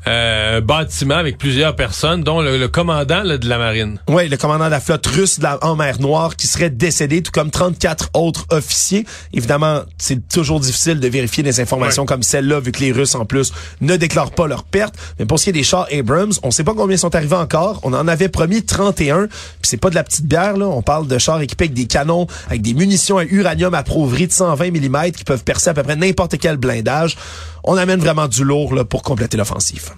euh, 0.05 0.57
un 0.57 0.61
bâtiment 0.61 1.15
avec 1.15 1.37
plusieurs 1.37 1.77
personnes, 1.77 2.23
dont 2.23 2.41
le, 2.41 2.57
le 2.57 2.67
commandant 2.67 3.23
là, 3.23 3.37
de 3.37 3.47
la 3.47 3.57
marine. 3.57 3.99
Oui, 4.09 4.27
le 4.27 4.35
commandant 4.35 4.65
de 4.65 4.69
la 4.71 4.81
flotte 4.81 5.07
russe 5.07 5.39
de 5.39 5.43
la- 5.43 5.57
en 5.63 5.77
mer 5.77 6.01
Noire 6.01 6.35
qui 6.35 6.45
serait 6.47 6.69
décédé, 6.69 7.23
tout 7.23 7.31
comme 7.31 7.49
34 7.51 8.09
autres 8.13 8.45
officiers. 8.49 9.05
Évidemment, 9.31 9.83
c'est 9.97 10.27
toujours 10.27 10.59
difficile 10.59 10.99
de 10.99 11.07
vérifier 11.07 11.41
des 11.41 11.61
informations 11.61 12.01
Ouais. 12.03 12.07
comme 12.07 12.21
celle-là, 12.21 12.59
vu 12.59 12.73
que 12.73 12.81
les 12.81 12.91
Russes, 12.91 13.15
en 13.15 13.23
plus, 13.23 13.53
ne 13.79 13.95
déclarent 13.95 14.31
pas 14.31 14.45
leur 14.47 14.63
perte. 14.65 14.93
Mais 15.19 15.25
pour 15.25 15.39
ce 15.39 15.45
qui 15.45 15.49
est 15.51 15.53
des 15.53 15.63
chars 15.63 15.87
Abrams, 15.97 16.33
on 16.43 16.51
sait 16.51 16.65
pas 16.65 16.73
combien 16.73 16.97
sont 16.97 17.15
arrivés 17.15 17.37
encore. 17.37 17.79
On 17.83 17.93
en 17.93 18.07
avait 18.09 18.27
promis 18.29 18.61
31. 18.65 19.27
Puis 19.27 19.37
c'est 19.63 19.77
pas 19.77 19.89
de 19.89 19.95
la 19.95 20.03
petite 20.03 20.25
bière, 20.25 20.57
là. 20.57 20.65
On 20.67 20.81
parle 20.81 21.07
de 21.07 21.17
chars 21.17 21.39
équipés 21.41 21.63
avec 21.65 21.75
des 21.75 21.85
canons, 21.85 22.27
avec 22.47 22.61
des 22.61 22.73
munitions 22.73 23.19
à 23.19 23.23
uranium 23.23 23.73
appauvri 23.73 24.27
de 24.27 24.33
120 24.33 24.69
mm 24.71 25.11
qui 25.11 25.23
peuvent 25.23 25.45
percer 25.45 25.69
à 25.69 25.73
peu 25.73 25.83
près 25.83 25.95
n'importe 25.95 26.37
quel 26.39 26.57
blindage. 26.57 27.15
On 27.63 27.77
amène 27.77 27.99
vraiment 27.99 28.27
du 28.27 28.43
lourd 28.43 28.73
là, 28.73 28.83
pour 28.83 29.03
compléter 29.03 29.37
l'offensive. 29.37 29.91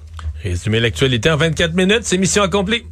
Résumer 0.43 0.79
l'actualité 0.79 1.31
en 1.31 1.37
24 1.37 1.73
minutes, 1.73 2.03
c'est 2.03 2.17
mission 2.17 2.43
accomplie. 2.43 2.85